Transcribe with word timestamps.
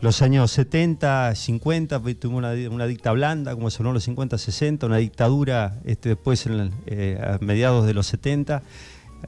los 0.00 0.22
años 0.22 0.50
70, 0.50 1.34
50, 1.34 2.00
pues, 2.00 2.18
tuvimos 2.18 2.44
una, 2.70 2.86
dicta 2.86 3.12
blanda, 3.12 3.54
como 3.54 3.70
son 3.70 3.92
los 3.92 4.02
50, 4.04 4.38
60, 4.38 4.86
una 4.86 4.96
dictadura 4.96 5.78
este, 5.84 6.10
después 6.10 6.46
en, 6.46 6.72
eh, 6.86 7.20
a 7.22 7.38
mediados 7.44 7.86
de 7.86 7.94
los 7.94 8.06
70. 8.06 8.62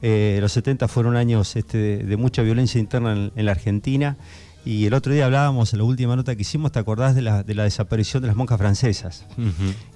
Eh, 0.01 0.39
los 0.41 0.51
70 0.51 0.87
fueron 0.87 1.15
años 1.15 1.55
este, 1.55 1.97
de, 1.97 2.17
mucha 2.17 2.41
violencia 2.41 2.79
interna 2.79 3.31
en, 3.35 3.45
la 3.45 3.51
Argentina. 3.51 4.17
Y 4.65 4.85
el 4.85 4.93
otro 4.93 5.13
día 5.13 5.25
hablábamos, 5.25 5.73
en 5.73 5.79
la 5.79 5.85
última 5.85 6.15
nota 6.15 6.35
que 6.35 6.41
hicimos, 6.41 6.71
¿te 6.71 6.79
acordás 6.79 7.15
de 7.15 7.21
la, 7.21 7.43
desaparición 7.43 8.21
de 8.21 8.27
las 8.27 8.35
monjas 8.35 8.57
francesas? 8.57 9.25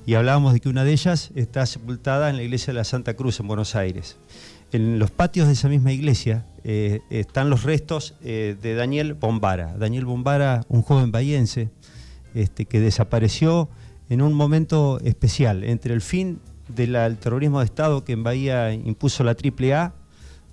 Y 0.05 0.15
hablábamos 0.15 0.53
de 0.53 0.59
que 0.59 0.69
una 0.69 0.83
de 0.83 0.91
ellas 0.91 1.31
está 1.35 1.65
sepultada 1.65 2.29
en 2.29 2.35
la 2.35 2.43
iglesia 2.43 2.73
de 2.73 2.79
la 2.79 2.83
Santa 2.83 3.15
Cruz 3.15 3.39
en 3.39 3.47
Buenos 3.47 3.75
Aires. 3.75 4.17
En 4.71 4.99
los 4.99 5.11
patios 5.11 5.47
de 5.47 5.53
esa 5.53 5.69
misma 5.69 5.93
iglesia 5.93 6.45
eh, 6.63 6.99
están 7.09 7.49
los 7.49 7.63
restos 7.63 8.15
eh, 8.21 8.57
de 8.61 8.75
Daniel 8.75 9.13
Bombara. 9.13 9.77
Daniel 9.77 10.05
Bombara, 10.05 10.65
un 10.67 10.81
joven 10.81 11.11
bahiense, 11.11 11.69
este, 12.33 12.65
que 12.65 12.79
desapareció 12.79 13.69
en 14.09 14.21
un 14.21 14.33
momento 14.33 14.99
especial, 14.99 15.63
entre 15.63 15.93
el 15.93 16.01
fin 16.01 16.39
del 16.67 17.17
terrorismo 17.17 17.59
de 17.59 17.65
Estado 17.65 18.03
que 18.03 18.13
en 18.13 18.23
Bahía 18.23 18.73
impuso 18.73 19.23
la 19.23 19.31
AAA, 19.31 19.93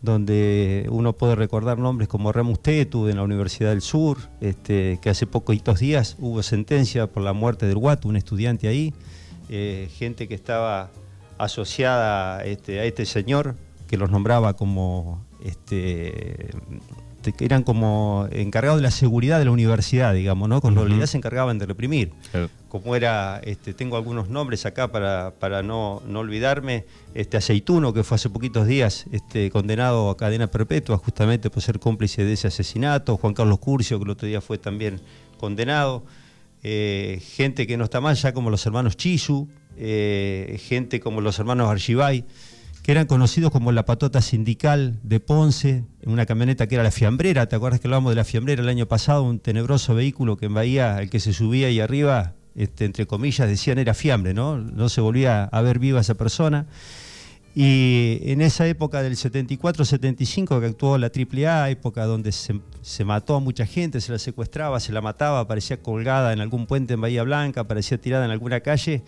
donde 0.02 0.86
uno 0.91 1.14
puede 1.14 1.34
recordar 1.34 1.78
nombres 1.78 2.08
como 2.08 2.30
Remus 2.30 2.60
Tetu 2.60 3.08
en 3.08 3.16
la 3.16 3.22
Universidad 3.22 3.70
del 3.70 3.80
Sur, 3.80 4.19
este, 4.41 4.98
que 5.00 5.10
hace 5.10 5.27
poquitos 5.27 5.80
días 5.80 6.16
hubo 6.20 6.42
sentencia 6.42 7.06
por 7.06 7.22
la 7.22 7.33
muerte 7.33 7.66
del 7.66 7.77
Guatu, 7.77 8.08
un 8.08 8.16
estudiante 8.16 8.69
ahí, 8.69 8.92
eh, 9.48 9.88
gente 9.96 10.28
que 10.28 10.34
estaba 10.34 10.91
asociada 11.38 12.44
este, 12.44 12.80
a 12.80 12.84
este 12.84 13.06
señor, 13.06 13.56
que 13.94 13.98
los 13.98 14.10
nombraba 14.10 14.54
como 14.54 15.24
este, 15.44 16.50
que 17.22 17.44
eran 17.44 17.62
como 17.62 18.26
encargados 18.32 18.78
de 18.78 18.82
la 18.82 18.90
seguridad 18.90 19.38
de 19.38 19.44
la 19.44 19.52
universidad, 19.52 20.12
digamos, 20.12 20.48
¿no? 20.48 20.60
Con 20.60 20.74
realidad 20.74 21.06
se 21.06 21.16
encargaban 21.16 21.60
de 21.60 21.66
reprimir. 21.66 22.10
Como 22.68 22.96
era, 22.96 23.40
este, 23.44 23.72
tengo 23.72 23.96
algunos 23.96 24.28
nombres 24.28 24.66
acá 24.66 24.91
para, 24.91 25.32
para 25.38 25.62
no, 25.62 26.02
no, 26.08 26.19
olvidarme, 26.19 26.86
este 27.14 27.36
Aceituno, 27.36 27.92
que 27.92 28.02
fue 28.02 28.16
hace 28.16 28.30
poquitos 28.30 28.66
días 28.66 29.04
este, 29.12 29.48
condenado 29.48 30.10
a 30.10 30.16
cadena 30.16 30.48
perpetua 30.48 30.98
justamente 30.98 31.48
por 31.48 31.62
ser 31.62 31.78
cómplice 31.78 32.24
de 32.24 32.32
ese 32.32 32.48
asesinato, 32.48 33.16
Juan 33.16 33.32
Carlos 33.32 33.60
Curcio, 33.60 33.98
que 33.98 34.04
el 34.06 34.10
otro 34.10 34.26
día 34.26 34.41
fue 34.41 34.58
también 34.58 35.00
condenado, 35.38 36.04
eh, 36.64 37.22
gente 37.36 37.69
que 37.69 37.76
no 37.76 37.84
está 37.84 38.00
mal, 38.00 38.16
ya 38.16 38.34
como 38.34 38.50
los 38.50 38.66
hermanos 38.66 38.97
Chisu, 38.97 39.48
eh, 39.76 40.60
gente 40.66 40.98
como 40.98 41.20
los 41.20 41.38
hermanos 41.38 41.70
Archibay 41.70 42.24
que 42.84 42.92
eran 42.92 43.06
conocidos 43.06 43.50
como 43.50 43.72
la 43.72 43.86
patota 43.86 44.20
sindical 44.20 45.00
de 45.02 45.18
Ponce, 45.18 45.86
en 46.02 46.12
una 46.12 46.27
camioneta 46.27 46.66
que 46.66 46.74
era 46.74 46.84
la 46.84 46.91
fiambrera, 46.91 47.48
¿te 47.48 47.56
acuerdas 47.56 47.80
que 47.80 47.86
hablábamos 47.86 48.10
de 48.10 48.16
la 48.16 48.24
fiambrera 48.24 48.62
el 48.62 48.68
año 48.68 48.84
pasado? 48.84 49.22
Un 49.22 49.38
tenebroso 49.38 49.94
vehículo 49.94 50.36
que 50.36 50.44
en 50.44 50.54
Bahía, 50.54 51.00
el 51.00 51.08
que 51.08 51.18
se 51.18 51.32
subía 51.32 51.68
ahí 51.68 51.80
arriba, 51.80 52.34
este, 52.54 52.84
entre 52.84 53.06
comillas, 53.06 53.48
decían 53.48 53.78
era 53.78 53.94
fiambre, 53.94 54.34
¿no? 54.34 54.58
No 54.58 54.91
se 54.91 55.00
volvía 55.00 55.44
a 55.44 55.62
ver 55.62 55.78
viva 55.78 56.02
esa 56.02 56.14
persona. 56.14 56.66
Y 57.54 58.18
en 58.24 58.42
esa 58.42 58.66
época 58.66 59.02
del 59.02 59.16
74-75 59.16 60.60
que 60.60 60.66
actuó 60.66 60.98
la 60.98 61.06
AAA, 61.06 61.70
época 61.70 62.04
donde 62.04 62.32
se, 62.32 62.60
se, 62.82 63.04
mató 63.06 63.36
a 63.36 63.41
mucha 63.41 63.64
gente, 63.64 64.02
se 64.02 64.12
la 64.12 64.19
secuestraba, 64.19 64.78
se 64.78 64.92
la 64.92 65.00
mataba, 65.00 65.41
aparecía 65.41 65.80
colgada 65.80 66.34
en 66.34 66.41
algún 66.41 66.66
puente 66.66 66.92
en 66.92 67.00
Bahía 67.00 67.22
Blanca, 67.22 67.62
aparecía 67.62 67.96
tirada 67.96 68.26
en 68.26 68.30
alguna 68.30 68.60
calle, 68.60 69.04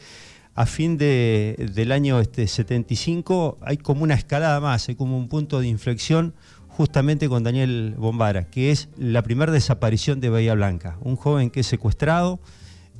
a 0.56 0.64
fin 0.64 0.96
de, 0.96 1.70
del 1.74 1.92
año 1.92 2.18
este, 2.18 2.46
75 2.46 3.58
hay 3.60 3.76
como 3.76 4.02
una 4.02 4.14
escalada 4.14 4.58
más, 4.58 4.88
hay 4.88 4.94
como 4.94 5.18
un 5.18 5.28
punto 5.28 5.60
de 5.60 5.68
inflexión 5.68 6.34
justamente 6.68 7.28
con 7.28 7.44
Daniel 7.44 7.94
Bombara, 7.98 8.48
que 8.48 8.70
es 8.70 8.88
la 8.96 9.22
primera 9.22 9.52
desaparición 9.52 10.18
de 10.18 10.30
Bahía 10.30 10.54
Blanca, 10.54 10.96
un 11.02 11.16
joven 11.16 11.50
que 11.50 11.60
es 11.60 11.66
secuestrado 11.66 12.40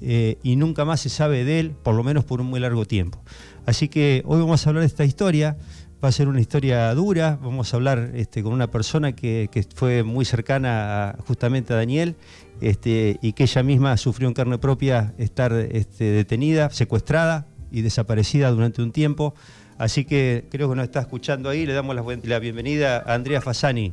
eh, 0.03 0.37
y 0.43 0.57
nunca 0.57 0.85
más 0.85 1.01
se 1.01 1.09
sabe 1.09 1.45
de 1.45 1.61
él, 1.61 1.71
por 1.71 1.95
lo 1.95 2.05
menos 2.05 2.25
por 2.25 2.43
un 2.43 2.47
muy 2.47 2.61
largo 2.61 2.85
tiempo. 2.85 3.23
Así 3.65 3.89
que 3.89 4.23
hoy 4.27 4.39
vamos 4.39 4.67
a 4.67 4.71
hablar 4.71 4.83
de 4.83 4.89
esta 4.89 5.07
historia, 5.07 5.57
va 6.05 6.11
a 6.11 6.13
ser 6.13 6.29
una 6.29 6.43
historia 6.43 6.95
dura, 6.95 7.39
vamos 7.43 7.73
a 7.73 7.77
hablar 7.79 8.11
este, 8.15 8.43
con 8.43 8.53
una 8.53 8.71
persona 8.71 9.13
que, 9.13 9.49
que 9.51 9.65
fue 9.75 10.03
muy 10.03 10.27
cercana 10.27 11.17
justamente 11.27 11.73
a 11.73 11.77
Daniel 11.77 12.17
este, 12.61 13.19
y 13.23 13.33
que 13.33 13.45
ella 13.45 13.63
misma 13.63 13.97
sufrió 13.97 14.29
en 14.29 14.35
carne 14.35 14.59
propia 14.59 15.15
estar 15.19 15.53
este, 15.53 16.05
detenida, 16.05 16.71
secuestrada 16.71 17.47
y 17.71 17.83
desaparecida 17.83 18.51
durante 18.51 18.83
un 18.83 18.93
tiempo. 18.93 19.35
Así 19.79 20.05
que 20.05 20.47
creo 20.51 20.71
que 20.71 20.77
nos 20.77 20.85
está 20.85 21.01
escuchando 21.01 21.51
ahí. 21.51 21.67
Le 21.67 21.75
damos 21.75 21.95
la, 22.25 22.39
bienvenida 22.39 23.03
a 23.07 23.15
Andrea 23.15 23.41
Fasani. 23.41 23.93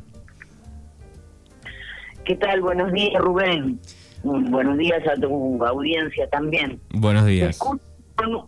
¿Qué 2.24 2.36
tal? 2.36 2.62
Buenos 2.62 2.90
días, 2.92 3.22
Rubén. 3.22 3.78
Buenos 4.22 4.78
días 4.78 5.02
a 5.06 5.20
tu 5.20 5.62
audiencia 5.62 6.28
también. 6.30 6.80
Buenos 6.94 7.26
días. 7.26 7.58
Con 7.58 7.80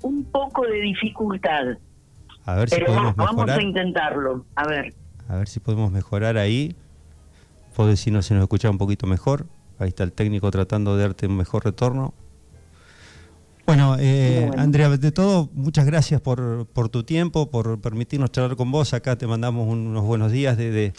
un 0.02 0.24
poco 0.24 0.62
de 0.62 0.80
dificultad. 0.80 1.76
A 2.46 2.54
ver 2.54 2.70
si 2.70 2.80
podemos 2.80 3.16
mejorar. 3.16 3.36
Vamos 3.36 3.50
a 3.50 3.62
intentarlo. 3.62 4.46
A 4.54 4.66
ver. 4.66 4.94
A 5.28 5.36
ver 5.36 5.48
si 5.48 5.60
podemos 5.60 5.90
mejorar 5.90 6.38
ahí. 6.38 6.74
Puedo 7.74 7.90
decir 7.90 8.14
si 8.22 8.34
nos 8.34 8.42
escucha 8.42 8.70
un 8.70 8.78
poquito 8.78 9.06
mejor. 9.06 9.46
Ahí 9.78 9.88
está 9.88 10.04
el 10.04 10.12
técnico 10.12 10.50
tratando 10.50 10.96
de 10.96 11.02
darte 11.02 11.26
un 11.26 11.36
mejor 11.36 11.64
retorno. 11.64 12.14
Bueno, 13.66 13.96
eh, 13.98 14.48
Andrea, 14.56 14.88
de 14.90 15.10
todo, 15.10 15.50
muchas 15.52 15.86
gracias 15.86 16.20
por, 16.20 16.66
por, 16.66 16.88
tu 16.88 17.02
tiempo, 17.02 17.50
por 17.50 17.80
permitirnos 17.80 18.30
charlar 18.30 18.56
con 18.56 18.70
vos. 18.70 18.94
Acá 18.94 19.18
te 19.18 19.26
mandamos 19.26 19.66
unos 19.68 20.04
buenos 20.04 20.30
días 20.30 20.56
desde 20.56 20.92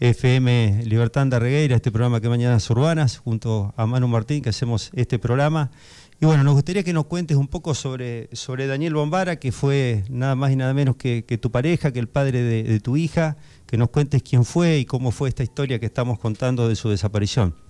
FM 0.00 0.84
Libertad 0.86 1.26
de 1.26 1.38
Regueira, 1.38 1.76
este 1.76 1.90
programa 1.92 2.20
que 2.20 2.30
Mañanas 2.30 2.68
Urbanas, 2.70 3.18
junto 3.18 3.74
a 3.76 3.86
Manu 3.86 4.08
Martín, 4.08 4.42
que 4.42 4.48
hacemos 4.48 4.90
este 4.94 5.18
programa. 5.18 5.70
Y 6.18 6.24
bueno, 6.24 6.42
nos 6.42 6.54
gustaría 6.54 6.82
que 6.82 6.94
nos 6.94 7.04
cuentes 7.04 7.36
un 7.36 7.48
poco 7.48 7.74
sobre, 7.74 8.30
sobre 8.32 8.66
Daniel 8.66 8.94
Bombara, 8.94 9.36
que 9.36 9.52
fue 9.52 10.02
nada 10.08 10.34
más 10.34 10.50
y 10.52 10.56
nada 10.56 10.72
menos 10.72 10.96
que, 10.96 11.22
tu 11.22 11.50
pareja, 11.50 11.92
que 11.92 11.98
el 11.98 12.08
padre 12.08 12.42
de 12.42 12.80
tu 12.80 12.96
hija, 12.96 13.36
que 13.66 13.76
nos 13.76 13.90
cuentes 13.90 14.22
quién 14.22 14.46
fue 14.46 14.78
y 14.78 14.86
cómo 14.86 15.10
fue 15.10 15.28
esta 15.28 15.42
historia 15.42 15.78
que 15.78 15.86
estamos 15.86 16.18
contando 16.18 16.66
de 16.66 16.76
su 16.76 16.88
desaparición. 16.88 17.65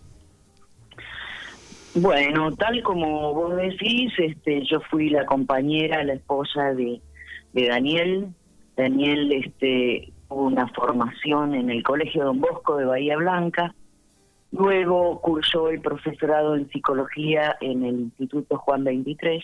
Bueno, 1.98 2.54
tal 2.56 2.82
como 2.82 3.32
vos 3.32 3.56
decís, 3.56 4.12
este, 4.18 4.62
yo 4.66 4.80
fui 4.90 5.08
la 5.08 5.24
compañera, 5.24 6.04
la 6.04 6.12
esposa 6.12 6.74
de, 6.74 7.00
Daniel. 7.54 8.34
Daniel 8.76 9.32
este, 9.32 10.12
tuvo 10.28 10.42
una 10.42 10.68
formación 10.74 11.54
en 11.54 11.70
el 11.70 11.82
Colegio 11.82 12.24
Don 12.24 12.38
Bosco 12.38 12.76
de 12.76 12.84
Bahía 12.84 13.16
Blanca. 13.16 13.74
Luego 14.52 15.22
cursó 15.22 15.70
el 15.70 15.80
profesorado 15.80 16.54
en 16.54 16.68
psicología 16.68 17.56
en 17.62 17.82
el 17.82 18.00
Instituto 18.00 18.58
Juan 18.58 18.84
23 18.84 19.42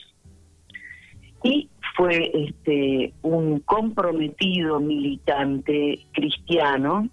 y 1.45 1.71
fue 1.97 2.31
este 2.35 3.15
un 3.23 3.61
comprometido 3.61 4.79
militante 4.79 6.01
cristiano 6.13 7.09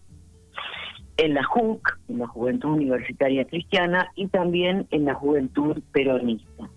en 1.20 1.34
la 1.34 1.44
JUC, 1.44 2.00
en 2.08 2.20
la 2.20 2.28
Juventud 2.28 2.70
Universitaria 2.70 3.46
Cristiana, 3.46 4.10
y 4.16 4.28
también 4.28 4.88
en 4.92 5.06
la 5.06 5.14
Juventud 5.14 5.78
Peronista. 5.92 6.70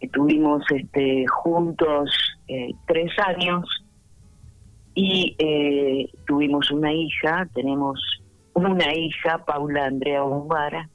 Estuvimos 0.00 0.62
este, 0.70 1.26
juntos 1.26 2.10
eh, 2.46 2.72
tres 2.86 3.12
años 3.18 3.64
y 4.94 5.36
eh, 5.38 6.10
tuvimos 6.26 6.70
una 6.70 6.92
hija, 6.92 7.46
tenemos 7.54 8.00
una 8.54 8.94
hija, 8.94 9.44
Paula 9.44 9.86
Andrea 9.86 10.22
Bombara, 10.22 10.88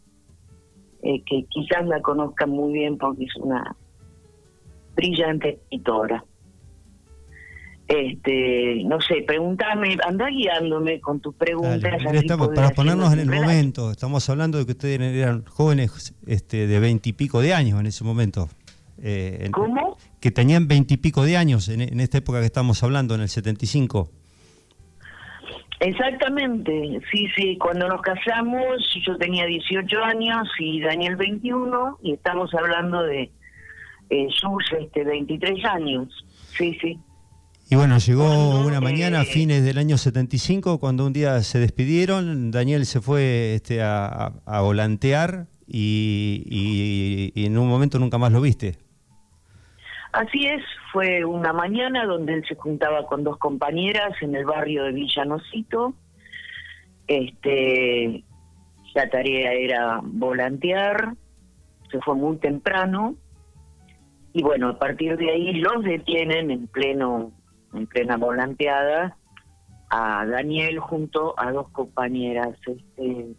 eh, 1.03 1.21
que 1.25 1.45
quizás 1.49 1.85
la 1.85 2.01
conozcan 2.01 2.49
muy 2.49 2.73
bien 2.73 2.97
porque 2.97 3.25
es 3.25 3.35
una 3.35 3.75
brillante 4.95 5.49
escritora 5.49 6.23
este, 7.87 8.83
no 8.85 9.01
sé, 9.01 9.23
pregúntame, 9.27 9.97
anda 10.07 10.27
guiándome 10.29 11.01
con 11.01 11.19
tus 11.19 11.35
preguntas. 11.35 12.01
para 12.55 12.69
ponernos 12.69 13.13
en 13.13 13.19
el 13.19 13.29
momento, 13.29 13.91
estamos 13.91 14.29
hablando 14.29 14.57
de 14.57 14.65
que 14.65 14.71
ustedes 14.71 14.99
eran 14.99 15.45
jóvenes 15.45 16.15
este, 16.25 16.67
de 16.67 16.79
veintipico 16.79 17.41
de 17.41 17.53
años 17.53 17.79
en 17.79 17.85
ese 17.85 18.03
momento. 18.03 18.47
Eh, 19.01 19.49
¿Cómo? 19.51 19.97
Que 20.21 20.31
tenían 20.31 20.67
veintipico 20.67 21.23
de 21.25 21.35
años 21.35 21.67
en, 21.67 21.99
esta 21.99 22.19
época 22.19 22.39
que 22.39 22.45
estamos 22.45 22.81
hablando, 22.83 23.15
en 23.15 23.21
el 23.21 23.29
75. 23.29 24.09
Exactamente, 25.81 27.01
sí, 27.11 27.27
sí, 27.35 27.57
cuando 27.57 27.89
nos 27.89 28.01
casamos 28.01 28.63
yo 29.05 29.17
tenía 29.17 29.45
18 29.45 30.03
años 30.05 30.47
y 30.57 30.79
Daniel 30.79 31.17
21 31.17 31.99
y 32.01 32.13
estamos 32.13 32.53
hablando 32.53 33.03
de 33.03 33.29
eh, 34.09 34.27
sus 34.29 34.71
este, 34.79 35.03
23 35.03 35.65
años, 35.65 36.25
sí, 36.55 36.77
sí. 36.79 36.97
Y 37.73 37.75
bueno, 37.75 37.97
llegó 37.97 38.59
una 38.67 38.79
mañana 38.79 39.21
a 39.21 39.23
fines 39.23 39.65
del 39.65 39.79
año 39.79 39.97
75, 39.97 40.79
cuando 40.79 41.07
un 41.07 41.11
día 41.11 41.41
se 41.41 41.57
despidieron, 41.57 42.51
Daniel 42.51 42.85
se 42.85 43.01
fue 43.01 43.55
este, 43.55 43.81
a, 43.81 44.31
volantear 44.61 45.47
y, 45.65 47.33
en 47.35 47.57
un 47.57 47.67
momento 47.67 47.97
nunca 47.97 48.19
más 48.19 48.31
lo 48.31 48.41
viste. 48.41 48.77
Así 50.11 50.45
es, 50.45 50.61
fue 50.91 51.25
una 51.25 51.51
mañana 51.51 52.05
donde 52.05 52.35
él 52.35 52.45
se 52.47 52.53
juntaba 52.53 53.07
con 53.07 53.23
dos 53.23 53.39
compañeras 53.39 54.11
en 54.21 54.35
el 54.35 54.45
barrio 54.45 54.83
de 54.83 54.91
Villanocito. 54.91 55.95
Este, 57.07 58.23
la 58.93 59.09
tarea 59.09 59.51
era 59.53 59.99
volantear, 60.03 61.15
se 61.91 61.99
fue 62.01 62.13
muy 62.13 62.37
temprano, 62.37 63.15
y 64.31 64.43
bueno, 64.43 64.69
a 64.69 64.77
partir 64.77 65.17
de 65.17 65.31
ahí 65.31 65.53
los 65.53 65.83
detienen 65.83 66.51
en 66.51 66.67
pleno, 66.67 67.31
en 67.73 67.87
plena 67.87 68.17
volanteada 68.17 69.17
a 69.89 70.25
Daniel 70.25 70.79
junto 70.79 71.33
a 71.37 71.51
dos 71.51 71.69
compañeras. 71.69 72.57
Este, 72.65 73.35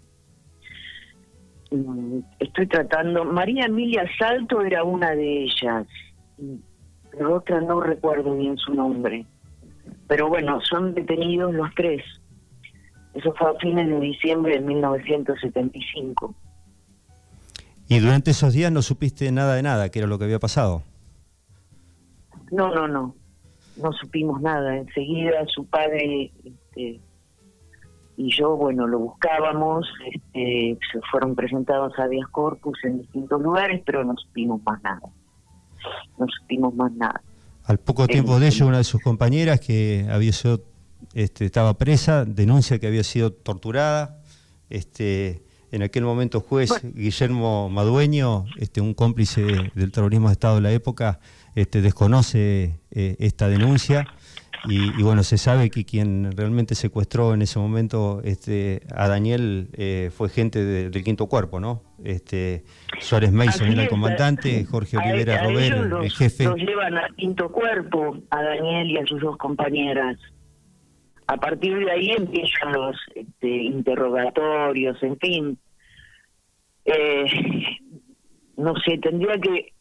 mm, 1.71 2.19
estoy 2.39 2.67
tratando, 2.67 3.25
María 3.25 3.67
Emilia 3.67 4.05
Salto 4.19 4.61
era 4.61 4.85
una 4.85 5.11
de 5.11 5.45
ellas, 5.45 5.87
pero 7.11 7.35
otra 7.37 7.61
no 7.61 7.81
recuerdo 7.81 8.37
bien 8.37 8.57
su 8.57 8.73
nombre. 8.75 9.27
Pero 10.07 10.29
bueno, 10.29 10.61
son 10.61 10.95
detenidos 10.95 11.53
los 11.55 11.69
tres. 11.75 12.03
Eso 13.15 13.33
fue 13.35 13.51
a 13.51 13.55
fines 13.55 13.89
de 13.89 14.01
diciembre 14.01 14.55
de 14.55 14.61
1975. 14.61 16.35
¿Y 17.89 17.99
durante 17.99 18.31
esos 18.31 18.53
días 18.53 18.73
no 18.73 18.83
supiste 18.83 19.31
nada 19.31 19.55
de 19.55 19.63
nada, 19.63 19.89
que 19.91 20.01
era 20.01 20.09
lo 20.09 20.19
que 20.19 20.25
había 20.25 20.39
pasado? 20.39 20.83
No, 22.51 22.75
no, 22.75 22.89
no. 22.89 23.15
No 23.77 23.93
supimos 23.93 24.41
nada. 24.41 24.77
Enseguida 24.77 25.45
su 25.47 25.67
padre 25.67 26.33
este, 26.45 27.01
y 28.17 28.37
yo, 28.37 28.57
bueno, 28.57 28.87
lo 28.87 28.99
buscábamos. 28.99 29.87
Este, 30.13 30.79
se 30.93 31.01
fueron 31.11 31.35
presentados 31.35 31.93
a 31.99 32.07
Díaz 32.07 32.29
corpus 32.31 32.79
en 32.85 33.01
distintos 33.01 33.41
lugares, 33.41 33.83
pero 33.85 34.05
no 34.05 34.15
supimos 34.17 34.61
más 34.65 34.83
nada. 34.83 35.03
No 36.19 36.27
supimos 36.41 36.75
más 36.75 36.93
nada. 36.93 37.23
Al 37.65 37.79
poco 37.79 38.07
tiempo 38.07 38.39
de 38.39 38.49
ello, 38.49 38.67
una 38.67 38.79
de 38.79 38.85
sus 38.85 39.01
compañeras 39.01 39.59
que 39.61 40.07
había 40.11 40.33
sido, 40.33 40.63
este, 41.15 41.47
estaba 41.47 41.75
presa, 41.75 42.25
denuncia 42.25 42.79
que 42.79 42.87
había 42.87 43.05
sido 43.05 43.33
torturada. 43.33 44.21
Este, 44.71 45.43
en 45.73 45.83
aquel 45.83 46.05
momento 46.05 46.41
juez 46.41 46.71
Guillermo 46.95 47.69
Madueño, 47.69 48.45
este, 48.59 48.81
un 48.81 48.95
cómplice 48.95 49.43
del 49.75 49.91
terrorismo 49.91 50.29
de 50.29 50.33
Estado 50.33 50.57
de 50.57 50.61
la 50.61 50.73
época, 50.73 51.19
este, 51.55 51.81
desconoce 51.81 52.81
eh, 52.91 53.17
esta 53.19 53.49
denuncia 53.49 54.07
y, 54.67 55.03
bueno, 55.03 55.23
se 55.23 55.37
sabe 55.37 55.69
que 55.69 55.85
quien 55.85 56.33
realmente 56.35 56.75
secuestró 56.75 57.35
en 57.35 57.43
ese 57.43 57.59
momento 57.59 58.23
este, 58.25 58.81
a 58.95 59.09
Daniel 59.09 59.69
eh, 59.75 60.11
fue 60.11 60.31
gente 60.31 60.65
del 60.65 61.05
quinto 61.05 61.27
cuerpo, 61.27 61.61
¿no? 61.61 61.83
Este, 62.03 62.65
Suárez 62.99 63.31
Mason 63.31 63.69
era 63.69 63.83
el 63.83 63.89
comandante, 63.91 64.65
Jorge 64.65 64.97
Olivera 64.97 65.45
Robert, 65.45 66.03
el 66.03 66.11
jefe. 66.11 66.45
Los 66.45 66.57
llevan 66.57 66.97
al 66.97 67.15
quinto 67.15 67.53
cuerpo, 67.53 68.17
a 68.31 68.43
Daniel 68.43 68.91
y 68.91 68.97
a 68.97 69.07
sus 69.07 69.21
dos 69.21 69.37
compañeras. 69.37 70.17
A 71.27 71.37
partir 71.37 71.77
de 71.79 71.91
ahí 71.91 72.11
empiezan 72.11 72.73
los 72.73 72.97
este, 73.15 73.49
interrogatorios, 73.49 75.03
en 75.03 75.19
fin. 75.19 75.59
Eh, 76.87 77.25
no 78.57 78.75
sé, 78.77 78.97
tendría 78.99 79.39
que... 79.39 79.74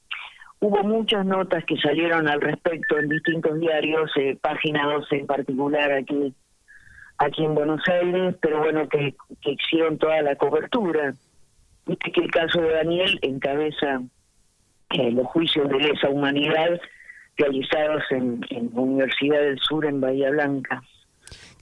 Hubo 0.65 0.81
muchas 0.81 1.25
notas 1.25 1.65
que 1.65 1.75
salieron 1.75 2.29
al 2.29 2.39
respecto 2.39 2.97
en 2.97 3.09
distintos 3.09 3.59
diarios, 3.59 4.09
eh, 4.15 4.37
página 4.39 4.85
12 4.85 5.17
en 5.17 5.27
particular 5.27 5.91
aquí 5.91 6.33
aquí 7.17 7.43
en 7.43 7.53
Buenos 7.53 7.81
Aires, 7.85 8.35
pero 8.41 8.59
bueno, 8.59 8.87
que, 8.87 9.13
que 9.41 9.51
hicieron 9.51 9.97
toda 9.97 10.21
la 10.21 10.37
cobertura. 10.37 11.13
Viste 11.85 12.13
que 12.13 12.21
el 12.21 12.31
caso 12.31 12.61
de 12.61 12.71
Daniel 12.75 13.19
encabeza 13.23 14.03
eh, 14.91 15.11
los 15.11 15.27
juicios 15.27 15.67
de 15.67 15.79
lesa 15.79 16.07
humanidad 16.07 16.79
realizados 17.35 18.03
en, 18.11 18.39
en 18.49 18.69
Universidad 18.73 19.41
del 19.41 19.59
Sur 19.59 19.85
en 19.85 19.99
Bahía 19.99 20.29
Blanca. 20.29 20.81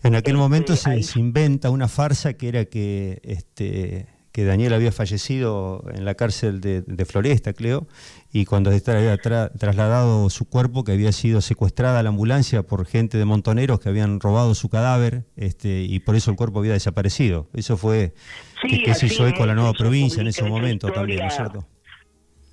En 0.03 0.13
aquel 0.13 0.37
momento 0.37 0.73
este, 0.73 1.01
se, 1.01 1.13
se, 1.13 1.19
inventa 1.19 1.71
una 1.71 1.87
farsa 1.87 2.33
que 2.33 2.49
era 2.49 2.65
que 2.65 3.19
este 3.23 4.05
que 4.31 4.45
Daniel 4.45 4.73
había 4.73 4.91
fallecido 4.91 5.83
en 5.93 6.05
la 6.05 6.15
cárcel 6.15 6.61
de, 6.61 7.05
Floresta, 7.05 7.53
creo, 7.53 7.87
y 8.31 8.45
cuando 8.45 8.69
había 8.69 9.17
trasladado 9.17 10.29
su 10.29 10.49
cuerpo, 10.49 10.83
que 10.83 10.93
había 10.93 11.11
sido 11.11 11.41
secuestrada 11.41 11.99
a 11.99 12.03
la 12.03 12.09
ambulancia 12.09 12.63
por 12.63 12.85
gente 12.85 13.17
de 13.17 13.25
montoneros 13.25 13.79
que 13.79 13.89
habían 13.89 14.19
robado 14.19 14.55
su 14.55 14.69
cadáver, 14.69 15.25
este, 15.35 15.81
y 15.81 15.99
por 15.99 16.15
eso 16.15 16.31
el 16.31 16.37
cuerpo 16.37 16.59
había 16.59 16.73
desaparecido. 16.73 17.47
Eso 17.53 17.75
fue 17.75 18.13
que, 18.61 18.93
se 18.93 19.07
hizo 19.07 19.27
eco 19.27 19.43
a 19.43 19.47
la 19.47 19.55
nueva 19.55 19.73
provincia 19.73 20.21
en 20.21 20.27
ese 20.27 20.43
momento 20.43 20.91
también, 20.91 21.19
¿no 21.19 21.27
es 21.27 21.35
cierto? 21.35 21.65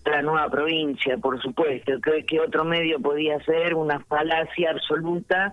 La 0.05 0.23
nueva 0.23 0.49
provincia, 0.51 1.19
por 1.19 1.41
supuesto. 1.41 1.93
Creo 2.01 2.25
que 2.27 2.41
otro 2.41 2.65
medio 2.65 2.99
podía 2.99 3.39
ser 3.45 3.75
una 3.75 4.01
falacia 4.01 4.71
absoluta, 4.71 5.53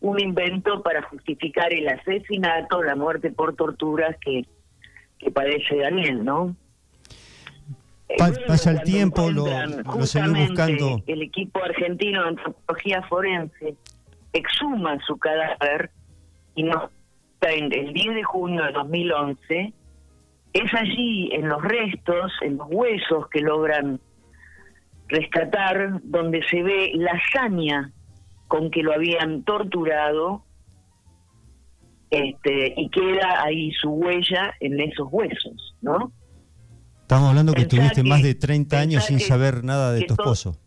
un 0.00 0.20
invento 0.20 0.82
para 0.82 1.02
justificar 1.02 1.72
el 1.72 1.88
asesinato, 1.88 2.82
la 2.82 2.94
muerte 2.94 3.32
por 3.32 3.56
torturas 3.56 4.16
que 4.20 4.46
que 5.18 5.30
padece 5.30 5.76
Daniel, 5.76 6.24
¿no? 6.24 6.56
pasa 8.46 8.70
el 8.70 8.82
tiempo, 8.82 9.30
lo, 9.30 9.44
lo 9.46 10.06
seguimos 10.06 10.48
buscando. 10.48 11.02
El 11.06 11.22
equipo 11.22 11.62
argentino 11.62 12.22
de 12.22 12.28
antropología 12.28 13.02
forense 13.02 13.74
exhuma 14.32 14.98
su 15.06 15.18
cadáver 15.18 15.90
y 16.54 16.62
no 16.62 16.90
el 17.40 17.92
10 17.92 18.14
de 18.14 18.22
junio 18.24 18.64
de 18.64 18.72
2011 18.72 19.72
es 20.52 20.74
allí 20.74 21.30
en 21.32 21.48
los 21.48 21.62
restos, 21.62 22.32
en 22.42 22.56
los 22.56 22.66
huesos 22.70 23.28
que 23.28 23.40
logran 23.40 24.00
rescatar, 25.08 26.00
donde 26.02 26.42
se 26.48 26.62
ve 26.62 26.92
la 26.94 27.12
hazaña 27.12 27.92
con 28.48 28.70
que 28.70 28.82
lo 28.82 28.92
habían 28.92 29.44
torturado 29.44 30.42
este, 32.10 32.74
y 32.76 32.88
queda 32.90 33.42
ahí 33.44 33.70
su 33.72 33.90
huella 33.90 34.54
en 34.60 34.80
esos 34.80 35.08
huesos, 35.10 35.74
¿no? 35.82 36.12
Estamos 37.02 37.30
hablando 37.30 37.54
que 37.54 37.62
estuviste 37.62 38.02
más 38.02 38.22
de 38.22 38.34
30 38.34 38.78
años 38.78 39.04
sin 39.06 39.18
saber 39.18 39.64
nada 39.64 39.92
de 39.92 40.02
tu 40.02 40.12
esposo. 40.12 40.58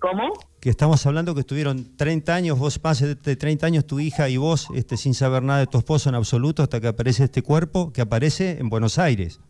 ¿Cómo? 0.00 0.32
Que 0.60 0.70
estamos 0.70 1.04
hablando 1.06 1.34
que 1.34 1.40
estuvieron 1.40 1.96
30 1.96 2.34
años, 2.34 2.58
vos 2.58 2.80
más 2.82 3.00
de 3.00 3.36
30 3.36 3.66
años 3.66 3.86
tu 3.86 4.00
hija 4.00 4.28
y 4.28 4.36
vos 4.36 4.68
este, 4.74 4.96
sin 4.96 5.14
saber 5.14 5.42
nada 5.42 5.60
de 5.60 5.66
tu 5.66 5.78
esposo 5.78 6.08
en 6.08 6.16
absoluto 6.16 6.62
hasta 6.62 6.80
que 6.80 6.88
aparece 6.88 7.24
este 7.24 7.42
cuerpo 7.42 7.92
que 7.92 8.00
aparece 8.00 8.58
en 8.58 8.68
Buenos 8.68 8.98
Aires. 8.98 9.40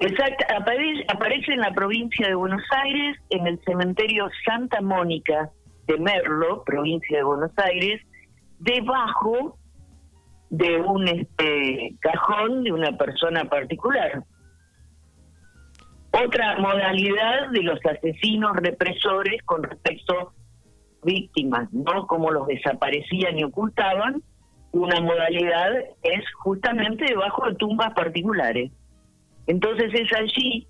Exacto, 0.00 0.44
aparece, 0.58 1.04
aparece 1.08 1.52
en 1.52 1.60
la 1.60 1.72
provincia 1.72 2.26
de 2.26 2.34
Buenos 2.34 2.62
Aires, 2.82 3.18
en 3.28 3.46
el 3.46 3.60
cementerio 3.66 4.30
Santa 4.46 4.80
Mónica 4.80 5.50
de 5.86 5.98
Merlo, 5.98 6.64
provincia 6.64 7.18
de 7.18 7.22
Buenos 7.22 7.52
Aires, 7.58 8.00
debajo 8.60 9.58
de 10.50 10.80
un 10.80 11.08
este, 11.08 11.94
cajón 12.00 12.64
de 12.64 12.72
una 12.72 12.96
persona 12.96 13.44
particular. 13.44 14.24
Otra 16.12 16.58
modalidad 16.58 17.50
de 17.50 17.62
los 17.62 17.78
asesinos 17.86 18.56
represores 18.56 19.40
con 19.44 19.62
respecto 19.62 20.18
a 20.18 20.32
víctimas, 21.04 21.72
no 21.72 22.06
como 22.06 22.30
los 22.30 22.46
desaparecían 22.48 23.38
y 23.38 23.44
ocultaban, 23.44 24.22
una 24.72 25.00
modalidad 25.00 25.72
es 26.02 26.24
justamente 26.42 27.04
debajo 27.04 27.46
de 27.46 27.54
tumbas 27.54 27.92
particulares. 27.94 28.70
Entonces 29.46 29.92
es 29.94 30.12
allí, 30.12 30.66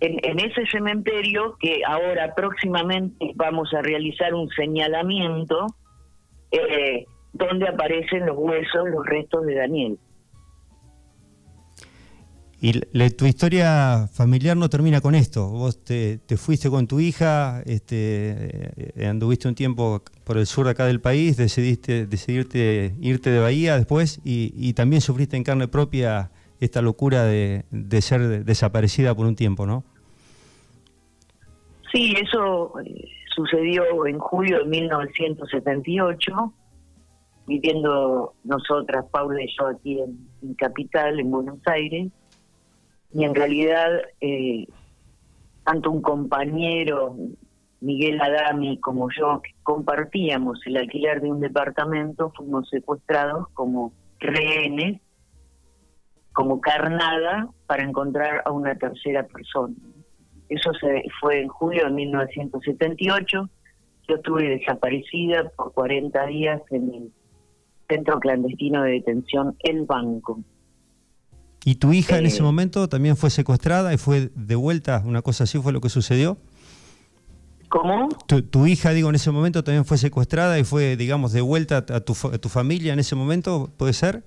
en, 0.00 0.38
ese 0.38 0.64
cementerio, 0.66 1.56
que 1.60 1.82
ahora 1.86 2.34
próximamente 2.34 3.32
vamos 3.34 3.72
a 3.74 3.82
realizar 3.82 4.32
un 4.34 4.48
señalamiento, 4.50 5.66
eh, 6.52 7.04
donde 7.32 7.68
aparecen 7.68 8.26
los 8.26 8.36
huesos, 8.36 8.88
los 8.90 9.04
restos 9.06 9.46
de 9.46 9.54
Daniel. 9.54 9.98
Y 12.60 12.72
tu 13.10 13.24
historia 13.26 14.08
familiar 14.12 14.56
no 14.56 14.68
termina 14.68 15.00
con 15.00 15.14
esto. 15.14 15.48
Vos 15.48 15.84
te, 15.84 16.18
fuiste 16.36 16.68
con 16.68 16.88
tu 16.88 16.98
hija, 16.98 17.62
este, 17.64 18.72
eh, 18.96 19.06
anduviste 19.06 19.46
un 19.46 19.54
tiempo 19.54 20.02
por 20.24 20.38
el 20.38 20.46
sur 20.46 20.64
de 20.64 20.72
acá 20.72 20.84
del 20.86 21.00
país, 21.00 21.36
decidiste 21.36 22.06
decidirte 22.06 22.94
irte 23.00 23.30
de 23.30 23.38
Bahía 23.38 23.76
después 23.76 24.20
y, 24.24 24.72
también 24.72 25.02
sufriste 25.02 25.36
en 25.36 25.44
carne 25.44 25.68
propia 25.68 26.32
esta 26.58 26.82
locura 26.82 27.22
de, 27.24 27.64
de, 27.70 28.02
ser 28.02 28.44
desaparecida 28.44 29.14
por 29.14 29.26
un 29.26 29.36
tiempo, 29.36 29.64
¿no? 29.64 29.84
Sí, 31.92 32.14
eso 32.20 32.72
eh, 32.84 33.08
sucedió 33.36 34.04
en 34.06 34.18
julio 34.18 34.58
de 34.58 34.64
1978 34.64 36.52
viviendo 37.48 38.34
nosotras, 38.44 39.06
Paula 39.10 39.42
y 39.42 39.48
yo, 39.58 39.68
aquí 39.68 39.98
en, 39.98 40.54
Capital, 40.54 41.18
en 41.18 41.30
Buenos 41.30 41.58
Aires, 41.66 42.12
y 43.12 43.24
en 43.24 43.34
realidad 43.34 43.90
eh, 44.20 44.66
tanto 45.64 45.90
un 45.90 46.02
compañero, 46.02 47.16
Miguel 47.80 48.20
Adami, 48.20 48.78
como 48.78 49.08
yo, 49.10 49.40
que 49.42 49.50
compartíamos 49.62 50.60
el 50.66 50.76
alquiler 50.76 51.22
de 51.22 51.30
un 51.30 51.40
departamento, 51.40 52.32
fuimos 52.36 52.68
secuestrados 52.68 53.48
como 53.54 53.92
rehenes, 54.20 55.00
como 56.32 56.60
carnada, 56.60 57.48
para 57.66 57.82
encontrar 57.82 58.42
a 58.44 58.52
una 58.52 58.74
tercera 58.74 59.26
persona. 59.26 59.74
Eso 60.48 60.72
se, 60.74 61.04
fue 61.20 61.40
en 61.40 61.48
julio 61.48 61.84
de 61.84 61.90
1978. 61.90 63.48
Yo 64.08 64.14
estuve 64.14 64.48
desaparecida 64.48 65.50
por 65.56 65.72
40 65.72 66.26
días 66.26 66.62
en 66.70 66.94
el 66.94 67.12
centro 67.88 68.20
clandestino 68.20 68.82
de 68.82 68.92
detención 68.92 69.56
El 69.60 69.84
Banco. 69.86 70.40
¿Y 71.64 71.76
tu 71.76 71.92
hija 71.92 72.18
en 72.18 72.26
ese 72.26 72.42
momento 72.42 72.88
también 72.88 73.16
fue 73.16 73.30
secuestrada 73.30 73.92
y 73.92 73.98
fue 73.98 74.30
de 74.34 74.54
vuelta? 74.54 75.02
¿Una 75.04 75.22
cosa 75.22 75.44
así 75.44 75.58
fue 75.58 75.72
lo 75.72 75.80
que 75.80 75.88
sucedió? 75.88 76.38
¿Cómo? 77.68 78.08
Tu, 78.26 78.66
hija, 78.66 78.92
digo, 78.92 79.10
en 79.10 79.16
ese 79.16 79.30
momento 79.30 79.62
también 79.62 79.84
fue 79.84 79.98
secuestrada 79.98 80.58
y 80.58 80.64
fue, 80.64 80.96
digamos, 80.96 81.32
de 81.32 81.42
vuelta 81.42 81.78
a 81.78 82.00
tu, 82.00 82.14
tu 82.40 82.48
familia 82.48 82.94
en 82.94 82.98
ese 82.98 83.14
momento, 83.14 83.70
¿puede 83.76 83.92
ser? 83.92 84.22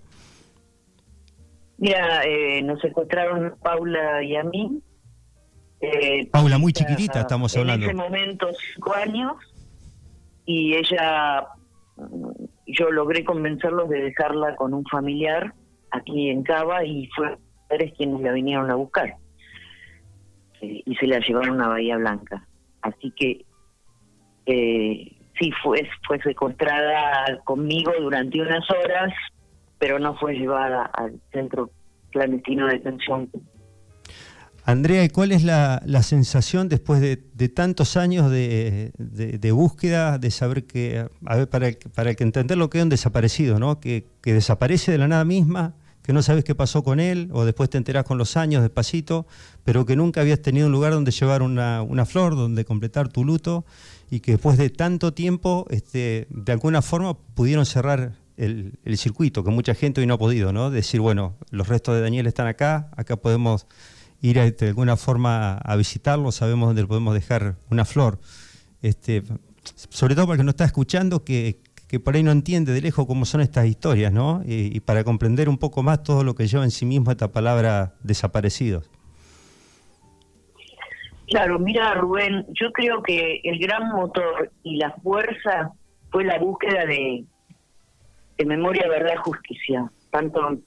Mira, 1.82 2.24
eh, 2.26 2.62
nos 2.62 2.80
secuestraron 2.80 3.56
Paula 3.64 4.22
y 4.22 4.36
a 4.36 4.44
mí. 4.44 4.84
Eh, 5.80 6.28
Paula, 6.28 6.60
muy 6.60 6.74
chiquitita 6.74 7.22
estamos 7.22 7.58
hablando. 7.58 7.88
En 7.88 7.92
ese 7.92 8.00
momento, 8.00 8.48
cinco 8.76 8.94
años, 8.94 9.34
y 10.46 10.76
ella, 10.76 11.48
yo 12.78 12.92
logré 12.92 13.24
convencerlos 13.24 13.90
de 13.90 14.02
dejarla 14.02 14.56
con 14.56 14.74
un 14.74 14.86
familiar 14.86 15.54
aquí 15.92 16.30
en 16.30 16.44
Cava 16.44 16.84
y 16.86 17.08
fue 17.16 17.38
padres 17.68 17.94
quienes 17.98 18.22
la 18.22 18.32
vinieron 18.32 18.70
a 18.72 18.76
buscar. 18.76 19.16
Eh, 20.62 20.82
y 20.86 20.96
se 20.96 21.08
la 21.08 21.20
llevaron 21.20 21.62
a 21.62 21.70
Bahía 21.70 21.98
Blanca. 21.98 22.46
Así 22.82 23.12
que 23.12 23.46
eh, 24.46 25.18
sí, 25.40 25.52
fue, 25.64 25.88
fue 26.08 26.20
secuestrada 26.22 27.40
conmigo 27.44 27.92
durante 28.00 28.42
unas 28.42 28.70
horas, 28.72 29.14
pero 29.80 30.00
no 30.00 30.16
fue 30.16 30.34
llevada 30.34 30.86
al 30.94 31.20
centro 31.32 31.70
clandestino 32.12 32.68
de 32.68 32.74
detención. 32.74 33.30
Andrea, 34.64 35.04
¿y 35.04 35.10
cuál 35.10 35.32
es 35.32 35.44
la, 35.44 35.82
sensación 36.04 36.70
después 36.70 37.02
de, 37.02 37.18
tantos 37.50 37.98
años 37.98 38.30
de, 38.30 39.52
búsqueda, 39.54 40.20
de 40.20 40.32
saber 40.32 40.66
que, 40.66 41.08
a 41.26 41.36
ver, 41.36 41.50
para, 41.50 41.72
para 41.96 42.14
que 42.14 42.24
entender 42.24 42.58
lo 42.58 42.70
que 42.70 42.78
es 42.78 42.84
un 42.84 42.90
desaparecido, 42.90 43.60
¿no? 43.60 43.80
Que, 43.80 44.06
que, 44.22 44.34
desaparece 44.34 44.92
de 44.92 45.00
la 45.00 45.08
nada 45.08 45.26
misma, 45.26 45.76
que 46.04 46.14
no 46.14 46.22
sabes 46.22 46.44
qué 46.44 46.54
pasó 46.54 46.84
con 46.84 47.00
él, 47.00 47.30
o 47.34 47.44
después 47.44 47.70
te 47.70 47.78
enterás 47.78 48.04
con 48.04 48.18
los 48.18 48.38
años 48.38 48.62
despacito, 48.62 49.26
pero 49.64 49.86
que 49.86 49.96
nunca 49.96 50.22
habías 50.22 50.42
tenido 50.42 50.68
un 50.68 50.74
lugar 50.74 50.94
donde 50.94 51.12
llevar 51.12 51.42
una, 51.42 51.82
una 51.82 52.06
flor, 52.06 52.36
donde 52.36 52.64
completar 52.64 53.08
tu 53.08 53.24
luto, 53.26 53.66
y 54.12 54.20
que 54.20 54.34
después 54.34 54.58
de 54.58 54.70
tanto 54.70 55.14
tiempo, 55.14 55.66
este, 55.70 56.28
de 56.30 56.52
alguna 56.52 56.84
forma 56.84 57.18
pudieron 57.18 57.66
cerrar 57.66 58.14
el, 58.38 58.74
el, 58.84 58.98
circuito, 58.98 59.44
que 59.44 59.52
mucha 59.52 59.74
gente 59.74 60.02
hoy 60.02 60.08
no 60.08 60.16
ha 60.16 60.20
podido, 60.20 60.54
¿no? 60.54 60.70
Decir, 60.70 61.00
bueno, 61.00 61.36
los 61.50 61.68
restos 61.68 61.96
de 61.96 62.02
Daniel 62.02 62.28
están 62.28 62.48
acá, 62.48 62.90
acá 62.96 63.16
podemos 63.16 63.68
ir 64.22 64.56
de 64.56 64.68
alguna 64.68 64.98
forma 64.98 65.58
a 65.58 65.76
visitarlo, 65.76 66.32
sabemos 66.32 66.70
dónde 66.70 66.86
podemos 66.86 67.14
dejar 67.14 67.56
una 67.70 67.86
flor. 67.86 68.20
Este, 68.82 69.24
sobre 69.64 70.16
todo 70.16 70.28
para 70.28 70.38
que 70.38 70.44
no 70.44 70.52
está 70.52 70.66
escuchando, 70.66 71.24
que, 71.24 71.60
que 71.88 72.00
por 72.00 72.16
ahí 72.16 72.24
no 72.24 72.32
entiende 72.32 72.72
de 72.72 72.82
lejos 72.82 73.06
cómo 73.06 73.26
son 73.26 73.42
estas 73.42 73.66
historias, 73.66 74.14
¿no? 74.14 74.42
Y, 74.46 74.80
para 74.82 75.04
comprender 75.04 75.50
un 75.50 75.58
poco 75.58 75.84
más 75.84 76.04
todo 76.04 76.24
lo 76.24 76.36
que 76.36 76.48
lleva 76.48 76.64
en 76.64 76.72
sí 76.72 76.86
mismo 76.86 77.12
esta 77.12 77.32
palabra 77.32 77.96
desaparecidos. 78.04 78.90
Claro, 81.28 81.60
mira 81.60 81.94
Rubén, 81.94 82.46
yo 82.50 82.72
creo 82.74 83.02
que 83.02 83.40
el 83.44 83.58
gran 83.58 83.90
motor 83.90 84.52
y 84.64 84.78
la 84.78 84.92
fuerza 85.04 85.72
fue 86.12 86.26
la 86.26 86.38
búsqueda 86.40 86.86
de, 86.86 87.24
de 88.38 88.46
memoria, 88.46 88.88
verdad, 88.88 89.16
justicia. 89.24 89.90
Tanto 90.12 90.60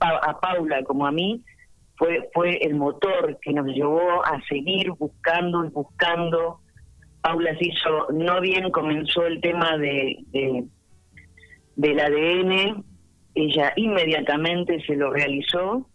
a 0.00 0.40
Paula 0.40 0.82
como 0.84 1.06
a 1.06 1.12
mí 1.12 1.42
fue, 1.96 2.28
fue 2.32 2.56
el 2.64 2.74
motor 2.74 3.38
que 3.40 3.52
nos 3.52 3.66
llevó 3.66 4.24
a 4.24 4.40
seguir 4.48 4.90
buscando 4.92 5.64
y 5.64 5.68
buscando. 5.68 6.60
Paula 7.20 7.56
se 7.58 7.68
hizo, 7.68 8.08
no 8.12 8.40
bien 8.40 8.70
comenzó 8.70 9.26
el 9.26 9.40
tema 9.40 9.76
de, 9.78 10.18
del 11.76 12.00
ADN, 12.00 12.84
ella 13.34 13.72
inmediatamente 13.76 14.82
se 14.84 14.96
lo 14.96 15.12
realizó. 15.12 15.86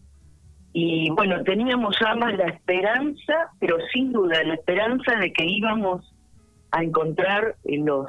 Y 0.73 1.09
bueno, 1.09 1.43
teníamos 1.43 1.95
ambas 2.05 2.37
la 2.37 2.45
esperanza, 2.45 3.51
pero 3.59 3.77
sin 3.91 4.11
duda 4.11 4.43
la 4.43 4.53
esperanza 4.53 5.15
de 5.17 5.33
que 5.33 5.45
íbamos 5.45 6.13
a 6.71 6.83
encontrar 6.83 7.55
los, 7.65 8.07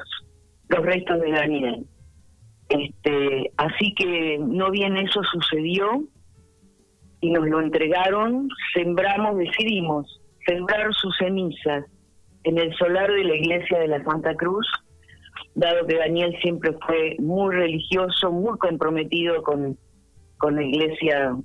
los 0.69 0.85
restos 0.85 1.19
de 1.21 1.31
Daniel. 1.31 1.85
Este, 2.69 3.51
así 3.57 3.93
que 3.95 4.37
no 4.39 4.69
bien 4.69 4.95
eso 4.97 5.21
sucedió 5.23 6.03
y 7.21 7.31
nos 7.31 7.47
lo 7.47 7.61
entregaron, 7.61 8.49
sembramos, 8.73 9.37
decidimos 9.37 10.21
sembrar 10.45 10.93
sus 10.93 11.15
cenizas 11.17 11.85
en 12.43 12.57
el 12.57 12.73
solar 12.75 13.11
de 13.11 13.23
la 13.23 13.35
iglesia 13.35 13.79
de 13.79 13.87
la 13.87 14.03
Santa 14.03 14.35
Cruz, 14.35 14.67
dado 15.55 15.85
que 15.85 15.97
Daniel 15.97 16.35
siempre 16.41 16.73
fue 16.85 17.15
muy 17.19 17.53
religioso, 17.55 18.31
muy 18.31 18.57
comprometido 18.57 19.43
con, 19.43 19.77
con 20.37 20.55
la 20.55 20.63
iglesia 20.63 21.35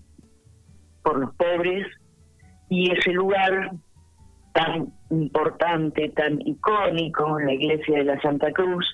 por 1.02 1.18
los 1.18 1.34
pobres, 1.34 1.86
y 2.68 2.90
ese 2.90 3.12
lugar 3.12 3.72
tan 4.52 4.92
importante, 5.10 6.08
tan 6.10 6.40
icónico, 6.46 7.38
la 7.40 7.52
iglesia 7.52 7.98
de 7.98 8.04
la 8.04 8.20
Santa 8.20 8.52
Cruz, 8.52 8.86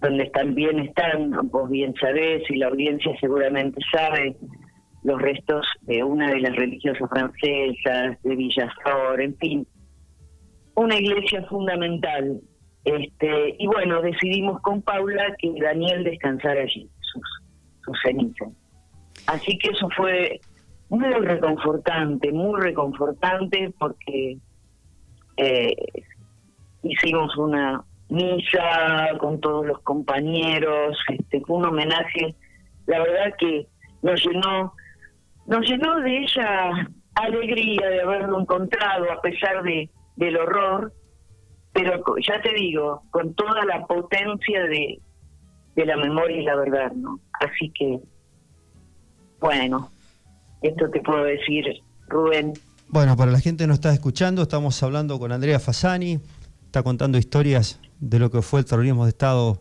donde 0.00 0.26
también 0.30 0.78
están, 0.78 1.32
vos 1.50 1.68
bien 1.68 1.92
sabés 2.00 2.48
y 2.48 2.56
la 2.56 2.68
audiencia 2.68 3.12
seguramente 3.20 3.80
sabe, 3.92 4.36
los 5.02 5.20
restos 5.20 5.66
de 5.82 6.02
una 6.02 6.30
de 6.30 6.40
las 6.40 6.56
religiosas 6.56 7.08
francesas, 7.08 8.20
de 8.22 8.36
Villaflor, 8.36 9.20
en 9.20 9.36
fin, 9.36 9.66
una 10.74 10.96
iglesia 10.96 11.44
fundamental. 11.44 12.40
Este, 12.84 13.56
y 13.58 13.66
bueno, 13.66 14.00
decidimos 14.00 14.60
con 14.62 14.82
Paula 14.82 15.34
que 15.38 15.52
Daniel 15.60 16.04
descansara 16.04 16.62
allí, 16.62 16.88
sus, 17.00 17.22
sus 17.84 17.98
cenizas. 18.02 18.48
Así 19.26 19.58
que 19.58 19.68
eso 19.70 19.88
fue 19.96 20.40
muy 20.88 21.04
reconfortante, 21.04 22.32
muy 22.32 22.60
reconfortante 22.60 23.72
porque 23.78 24.38
eh, 25.36 25.76
hicimos 26.82 27.36
una 27.36 27.84
misa 28.08 29.10
con 29.18 29.40
todos 29.40 29.66
los 29.66 29.80
compañeros, 29.82 30.96
este, 31.08 31.40
fue 31.42 31.58
un 31.58 31.66
homenaje, 31.66 32.34
la 32.86 33.00
verdad 33.00 33.34
que 33.38 33.66
nos 34.02 34.24
llenó, 34.24 34.72
nos 35.48 35.66
llenó 35.66 36.00
de 36.00 36.18
ella 36.18 36.88
alegría 37.14 37.88
de 37.88 38.02
haberlo 38.02 38.40
encontrado 38.40 39.10
a 39.10 39.20
pesar 39.20 39.62
de, 39.62 39.90
del 40.16 40.36
horror, 40.36 40.92
pero 41.72 42.00
ya 42.24 42.40
te 42.40 42.54
digo, 42.54 43.02
con 43.10 43.34
toda 43.34 43.64
la 43.64 43.86
potencia 43.86 44.62
de, 44.64 45.00
de 45.74 45.86
la 45.86 45.96
memoria 45.96 46.36
y 46.36 46.44
la 46.44 46.54
verdad, 46.54 46.92
¿no? 46.92 47.18
Así 47.40 47.70
que, 47.70 47.98
bueno, 49.40 49.90
esto 50.62 50.90
te 50.90 51.00
puedo 51.00 51.24
decir, 51.24 51.64
Rubén. 52.08 52.52
Bueno, 52.88 53.16
para 53.16 53.32
la 53.32 53.40
gente 53.40 53.64
que 53.64 53.68
nos 53.68 53.76
está 53.76 53.92
escuchando, 53.92 54.42
estamos 54.42 54.82
hablando 54.82 55.18
con 55.18 55.32
Andrea 55.32 55.58
Fasani, 55.58 56.20
está 56.66 56.82
contando 56.82 57.18
historias 57.18 57.80
de 58.00 58.18
lo 58.18 58.30
que 58.30 58.42
fue 58.42 58.60
el 58.60 58.66
terrorismo 58.66 59.04
de 59.04 59.10
Estado 59.10 59.60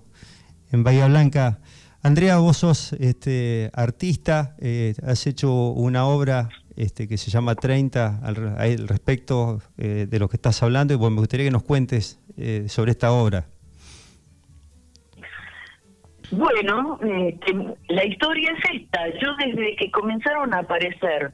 en 0.72 0.84
Bahía 0.84 1.08
Blanca. 1.08 1.60
Andrea, 2.08 2.38
vos 2.38 2.56
sos 2.56 2.94
este, 2.94 3.70
artista, 3.74 4.56
eh, 4.62 4.94
has 5.06 5.28
hecho 5.28 5.52
una 5.72 6.06
obra 6.06 6.48
este, 6.78 7.06
que 7.06 7.18
se 7.18 7.30
llama 7.30 7.54
30 7.54 8.22
al, 8.24 8.88
respecto 8.88 9.60
eh, 9.78 10.08
de 10.10 10.18
lo 10.18 10.30
que 10.30 10.38
estás 10.38 10.64
hablando 10.64 10.94
y 10.94 10.96
bueno, 10.96 11.16
me 11.16 11.20
gustaría 11.20 11.48
que 11.48 11.52
nos 11.52 11.64
cuentes 11.64 12.18
eh, 12.38 12.70
sobre 12.70 12.92
esta 12.92 13.12
obra. 13.12 13.48
Bueno, 16.32 16.98
este, 17.02 17.54
la 17.90 18.06
historia 18.06 18.54
es 18.54 18.82
esta. 18.82 19.10
Yo 19.20 19.36
desde 19.46 19.76
que 19.76 19.92
comenzaron 19.92 20.54
a 20.54 20.60
aparecer 20.60 21.34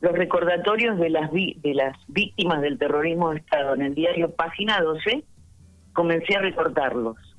los 0.00 0.12
recordatorios 0.14 0.98
de 0.98 1.10
las, 1.10 1.30
de 1.30 1.74
las 1.74 1.96
víctimas 2.08 2.60
del 2.60 2.76
terrorismo 2.76 3.30
de 3.30 3.38
Estado 3.38 3.76
en 3.76 3.82
el 3.82 3.94
diario 3.94 4.34
Página 4.34 4.80
12, 4.80 5.22
comencé 5.92 6.34
a 6.34 6.40
recordarlos. 6.40 7.31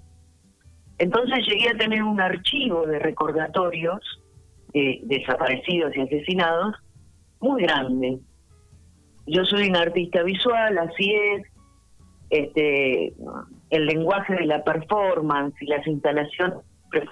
Entonces 0.98 1.46
llegué 1.48 1.70
a 1.70 1.78
tener 1.78 2.04
un 2.04 2.22
archivo 2.22 2.86
de 2.86 3.00
recordatorios 3.00 4.02
de 4.74 5.02
desaparecidos 5.04 5.96
y 5.96 6.02
asesinados 6.02 6.76
muy 7.40 7.64
grande. 7.64 8.20
Yo 9.28 9.46
soy 9.46 9.70
un 9.70 9.76
artista 9.76 10.24
visual, 10.24 10.78
así 10.78 11.14
es. 11.14 11.44
Este, 12.30 13.14
el 13.70 13.86
lenguaje 13.86 14.34
de 14.34 14.46
la 14.46 14.64
performance 14.64 15.56
y 15.62 15.68
las 15.68 15.86
instalaciones 15.86 16.58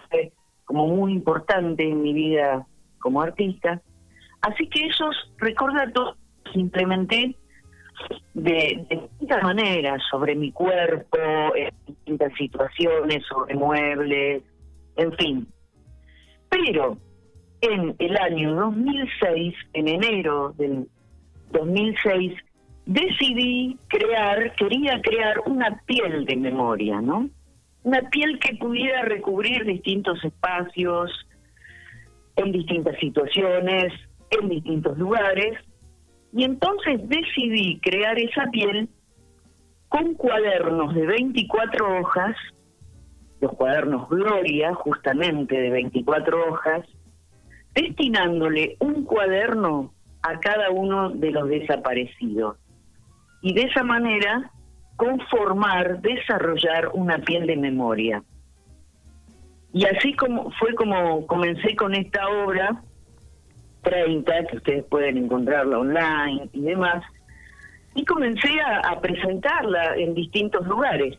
fue 0.10 0.32
como 0.66 0.88
muy 0.88 1.14
importante 1.14 1.88
en 1.88 2.02
mi 2.02 2.14
vida 2.14 2.66
como 3.00 3.22
artista. 3.22 3.82
Así 4.42 4.68
que 4.68 4.88
esos 4.88 5.16
recordatorios 5.38 6.18
implementé 6.54 7.36
de, 8.34 8.86
distintas 8.90 9.44
maneras 9.44 10.02
sobre 10.10 10.36
mi 10.36 10.52
cuerpo, 10.52 11.18
en 11.56 11.72
distintas 11.86 12.34
situaciones, 12.38 13.24
sobre 13.28 13.56
muebles, 13.56 14.44
en 14.96 15.14
fin. 15.14 15.48
Pero 16.50 16.98
en 17.62 17.96
el 18.00 18.18
año 18.18 18.56
2006, 18.56 19.56
en 19.74 19.88
enero 19.88 20.54
del 20.58 20.88
2006, 21.52 22.34
decidí 22.86 23.78
crear, 23.88 24.54
quería 24.56 25.02
crear 25.02 25.40
una 25.46 25.82
piel 25.86 26.26
de 26.26 26.36
memoria, 26.36 27.02
¿no? 27.02 27.30
Una 27.84 28.02
piel 28.10 28.40
que 28.40 28.56
pudiera 28.56 29.04
recubrir 29.04 29.66
distintos 29.66 30.24
espacios, 30.24 31.12
en 32.36 32.52
distintas 32.52 32.98
situaciones, 33.00 33.94
en 34.32 34.50
distintos 34.50 34.98
lugares, 34.98 35.58
y 36.34 36.44
entonces 36.44 37.02
decidí 37.08 37.80
crear 37.80 38.18
esa 38.20 38.46
piel 38.52 38.90
con 39.90 40.14
cuadernos 40.14 40.96
de 40.96 41.06
24 41.06 42.00
hojas, 42.00 42.36
los 43.42 43.52
cuadernos 43.54 44.08
Gloria, 44.10 44.74
justamente 44.74 45.60
de 45.60 45.70
24 45.70 46.50
hojas, 46.50 46.88
destinándole 47.74 48.78
un 48.80 49.04
cuaderno 49.04 49.94
a 50.22 50.40
cada 50.40 50.70
uno 50.70 51.10
de 51.10 51.32
los 51.32 51.50
desaparecidos. 51.50 52.58
Y 53.42 53.54
de 53.54 53.64
esa 53.64 53.84
manera 53.84 54.52
conformar, 54.96 56.00
desarrollar 56.02 56.90
una 56.94 57.18
piel 57.18 57.48
de 57.48 57.58
memoria. 57.58 58.24
Y 59.74 59.86
así 59.86 60.14
como 60.14 60.52
fue 60.52 60.76
como 60.76 61.26
comencé 61.28 61.76
con 61.76 61.96
esta 61.96 62.28
obra, 62.30 62.84
30, 63.82 64.46
que 64.50 64.58
ustedes 64.58 64.84
pueden 64.86 65.18
encontrarla 65.18 65.80
online 65.80 66.50
y 66.54 66.62
demás, 66.62 67.04
y 67.96 68.06
comencé 68.06 68.50
a, 68.62 69.00
presentarla 69.02 69.96
en 69.98 70.14
distintos 70.14 70.66
lugares. 70.66 71.18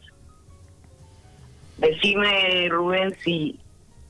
Decime, 1.79 2.69
Rubén, 2.71 3.15
si... 3.23 3.59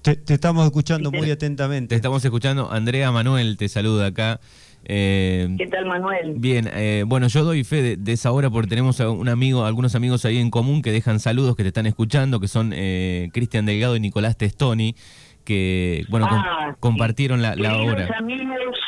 Te, 0.03 0.19
estamos 0.29 0.65
escuchando 0.65 1.11
muy 1.11 1.31
atentamente. 1.31 1.91
Te 1.91 1.95
estamos 1.97 2.25
escuchando. 2.25 2.71
Andrea 2.71 3.13
Manuel 3.13 3.57
te 3.57 3.69
saluda 3.69 4.07
acá. 4.07 4.41
Eh, 4.85 5.49
¿Qué 5.59 5.69
tal, 5.69 5.87
Manuel? 5.87 6.35
Bien, 6.39 6.69
eh, 6.73 7.05
bueno, 7.07 7.29
yo 7.29 7.45
doy 7.45 7.63
fe 7.63 7.97
de, 7.97 8.13
esa 8.13 8.33
hora 8.33 8.51
porque 8.51 8.69
tenemos 8.69 9.01
a 9.01 9.11
un 9.11 9.29
amigo, 9.29 9.65
algunos 9.65 9.95
amigos 9.95 10.25
ahí 10.25 10.39
en 10.39 10.51
común 10.51 10.83
que 10.83 10.91
dejan 10.91 11.21
saludos, 11.21 11.55
que 11.55 11.63
te 11.63 11.69
están 11.69 11.87
escuchando, 11.87 12.41
que 12.41 12.49
son 12.49 12.73
eh, 12.75 13.31
Cristian 13.33 13.65
Delgado 13.65 13.95
y 13.95 14.01
Nicolás 14.01 14.37
Testoni, 14.37 14.97
que, 15.45 16.05
bueno, 16.09 16.27
ah, 16.31 16.77
compartieron 16.81 17.43
la, 17.43 17.57
la 17.57 17.77
obra. 17.79 18.09
amigos 18.19 18.79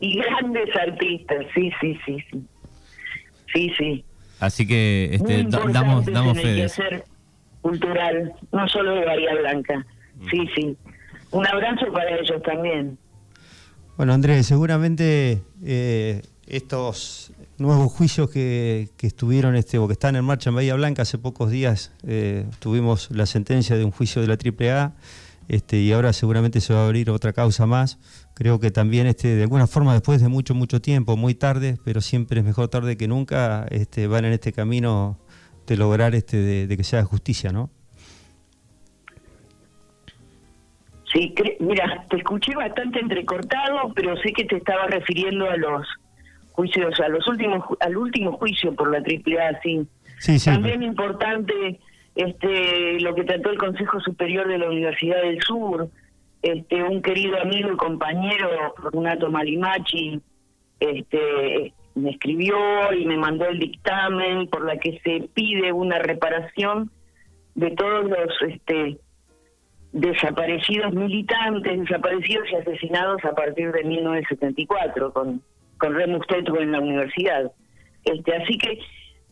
y 0.00 0.18
grandes 0.18 0.74
artistas, 0.76 1.46
sí, 1.54 1.70
sí, 1.80 1.98
sí, 2.04 2.16
sí. 2.30 2.44
Sí, 3.52 3.72
sí. 3.78 4.04
Así 4.38 4.66
que 4.66 5.10
este, 5.12 5.44
damos, 5.44 6.06
damos 6.06 6.40
fe 6.40 6.48
de 6.48 6.64
eso. 6.64 6.82
cultural, 7.60 8.32
no 8.52 8.68
solo 8.68 8.94
de 8.94 9.04
Bahía 9.04 9.34
Blanca. 9.34 9.86
Sí, 10.30 10.48
sí. 10.54 10.76
Un 11.30 11.46
abrazo 11.46 11.92
para 11.92 12.18
ellos 12.18 12.42
también. 12.42 12.98
Bueno, 13.96 14.14
Andrés, 14.14 14.46
seguramente 14.46 15.42
eh, 15.62 16.22
estos 16.46 17.32
nuevos 17.58 17.92
juicios 17.92 18.30
que, 18.30 18.88
estuvieron 19.02 19.56
este, 19.56 19.76
o 19.78 19.86
que 19.86 19.92
están 19.92 20.16
en 20.16 20.24
marcha 20.24 20.48
en 20.48 20.56
Bahía 20.56 20.74
Blanca, 20.74 21.02
hace 21.02 21.18
pocos 21.18 21.50
días 21.50 21.92
eh, 22.06 22.46
tuvimos 22.60 23.10
la 23.10 23.26
sentencia 23.26 23.76
de 23.76 23.84
un 23.84 23.90
juicio 23.90 24.22
de 24.22 24.28
la 24.28 24.34
AAA 24.34 24.92
este, 25.50 25.78
y 25.78 25.90
ahora 25.90 26.12
seguramente 26.12 26.60
se 26.60 26.72
va 26.72 26.82
a 26.82 26.86
abrir 26.86 27.10
otra 27.10 27.32
causa 27.32 27.66
más. 27.66 27.98
Creo 28.36 28.60
que 28.60 28.70
también 28.70 29.08
este, 29.08 29.34
de 29.34 29.42
alguna 29.42 29.66
forma 29.66 29.92
después 29.92 30.22
de 30.22 30.28
mucho, 30.28 30.54
mucho 30.54 30.80
tiempo, 30.80 31.16
muy 31.16 31.34
tarde, 31.34 31.76
pero 31.84 32.00
siempre 32.00 32.38
es 32.38 32.46
mejor 32.46 32.68
tarde 32.68 32.96
que 32.96 33.08
nunca, 33.08 33.66
este, 33.68 34.06
van 34.06 34.24
en 34.24 34.32
este 34.32 34.52
camino 34.52 35.18
de 35.66 35.76
lograr 35.76 36.14
este, 36.14 36.36
de, 36.36 36.68
de 36.68 36.76
que 36.76 36.84
sea 36.84 37.02
justicia, 37.02 37.50
¿no? 37.50 37.68
Sí, 41.12 41.34
mira, 41.58 42.06
te 42.08 42.18
escuché 42.18 42.54
bastante 42.54 43.00
entrecortado, 43.00 43.92
pero 43.92 44.16
sé 44.18 44.32
que 44.32 44.44
te 44.44 44.56
estaba 44.56 44.86
refiriendo 44.86 45.50
a 45.50 45.56
los 45.56 45.84
juicios, 46.52 47.00
a 47.00 47.08
los 47.08 47.26
últimos, 47.26 47.64
al 47.80 47.96
último 47.96 48.34
juicio 48.34 48.72
por 48.76 48.92
la 48.92 48.98
AAA, 48.98 49.60
sí. 49.64 49.84
Sí, 50.20 50.38
sí. 50.38 50.48
También 50.48 50.84
importante 50.84 51.80
este 52.20 53.00
lo 53.00 53.14
que 53.14 53.24
trató 53.24 53.50
el 53.50 53.58
Consejo 53.58 54.00
Superior 54.00 54.46
de 54.48 54.58
la 54.58 54.68
Universidad 54.68 55.22
del 55.22 55.40
Sur, 55.42 55.88
este 56.42 56.82
un 56.82 57.02
querido 57.02 57.40
amigo 57.40 57.72
y 57.72 57.76
compañero, 57.76 58.74
Renato 58.92 59.30
Malimachi, 59.30 60.20
este 60.80 61.72
me 61.94 62.10
escribió 62.10 62.56
y 62.92 63.04
me 63.06 63.16
mandó 63.16 63.46
el 63.46 63.58
dictamen 63.58 64.48
por 64.48 64.64
la 64.64 64.76
que 64.76 65.00
se 65.02 65.28
pide 65.34 65.72
una 65.72 65.98
reparación 65.98 66.90
de 67.54 67.70
todos 67.72 68.08
los 68.08 68.42
este 68.48 68.98
desaparecidos 69.92 70.92
militantes, 70.92 71.80
desaparecidos 71.80 72.48
y 72.52 72.56
asesinados 72.56 73.24
a 73.24 73.34
partir 73.34 73.72
de 73.72 73.82
1974 73.82 75.12
con, 75.12 75.42
con 75.78 75.94
Remus 75.94 76.26
Tetu 76.26 76.56
en 76.56 76.72
la 76.72 76.80
universidad. 76.80 77.50
Este, 78.04 78.36
así 78.36 78.56
que, 78.56 78.78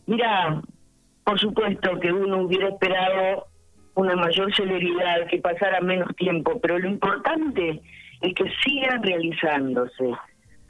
mira, 0.05 0.61
por 1.29 1.39
supuesto 1.39 1.99
que 1.99 2.11
uno 2.11 2.41
hubiera 2.41 2.69
esperado 2.69 3.45
una 3.93 4.15
mayor 4.15 4.51
celeridad, 4.55 5.27
que 5.29 5.37
pasara 5.37 5.79
menos 5.79 6.15
tiempo, 6.15 6.59
pero 6.59 6.79
lo 6.79 6.89
importante 6.89 7.79
es 8.21 8.33
que 8.33 8.45
sigan 8.65 9.03
realizándose, 9.03 10.11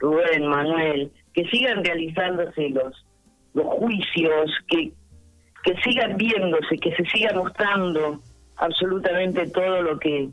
Rubén, 0.00 0.46
Manuel, 0.46 1.10
que 1.32 1.46
sigan 1.46 1.82
realizándose 1.82 2.68
los, 2.68 3.06
los 3.54 3.64
juicios, 3.68 4.50
que, 4.68 4.92
que 5.64 5.76
sigan 5.82 6.18
viéndose, 6.18 6.76
que 6.76 6.94
se 6.94 7.06
siga 7.06 7.32
mostrando 7.34 8.20
absolutamente 8.56 9.48
todo 9.48 9.80
lo 9.80 9.98
que 9.98 10.28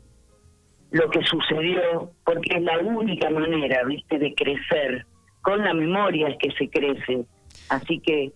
lo 0.90 1.08
que 1.08 1.22
sucedió, 1.22 2.10
porque 2.26 2.54
es 2.54 2.62
la 2.64 2.78
única 2.80 3.30
manera, 3.30 3.82
viste, 3.84 4.18
de 4.18 4.34
crecer. 4.34 5.06
Con 5.40 5.64
la 5.64 5.72
memoria 5.72 6.28
es 6.28 6.36
que 6.36 6.50
se 6.50 6.68
crece. 6.68 7.24
Así 7.70 7.98
que 8.00 8.32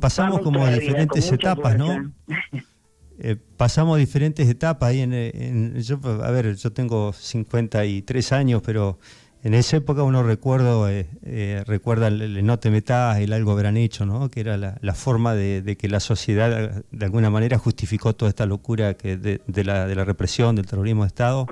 pasamos 0.00 0.40
como 0.40 0.64
a 0.64 0.70
diferentes 0.70 1.30
etapas, 1.32 1.76
¿no? 1.76 2.12
Eh, 3.16 3.36
pasamos 3.56 3.96
diferentes 3.98 4.48
etapas 4.48 4.90
ahí 4.90 5.00
en, 5.00 5.80
yo, 5.80 6.00
a 6.24 6.30
ver, 6.32 6.56
yo 6.56 6.72
tengo 6.72 7.12
53 7.12 8.32
años, 8.32 8.60
pero 8.66 8.98
en 9.44 9.54
esa 9.54 9.76
época 9.76 10.02
uno 10.02 10.24
recuerdo, 10.24 10.88
eh, 10.88 11.06
eh, 11.22 11.62
recuerda 11.64 12.08
el, 12.08 12.44
no 12.44 12.58
te 12.58 12.70
metas, 12.70 13.18
el 13.20 13.32
algo 13.32 13.52
habrán 13.52 13.76
hecho, 13.76 14.04
¿no? 14.04 14.30
que 14.30 14.40
era 14.40 14.56
la, 14.56 14.94
forma 14.94 15.32
de, 15.34 15.76
que 15.78 15.88
la 15.88 16.00
sociedad 16.00 16.82
de 16.90 17.04
alguna 17.04 17.30
manera 17.30 17.56
justificó 17.56 18.16
toda 18.16 18.30
esta 18.30 18.46
locura 18.46 18.94
que 18.94 19.16
de, 19.16 19.64
la, 19.64 19.86
de 19.86 19.94
la 19.94 20.04
represión, 20.04 20.56
del 20.56 20.66
terrorismo 20.66 21.04
de 21.04 21.08
Estado. 21.08 21.46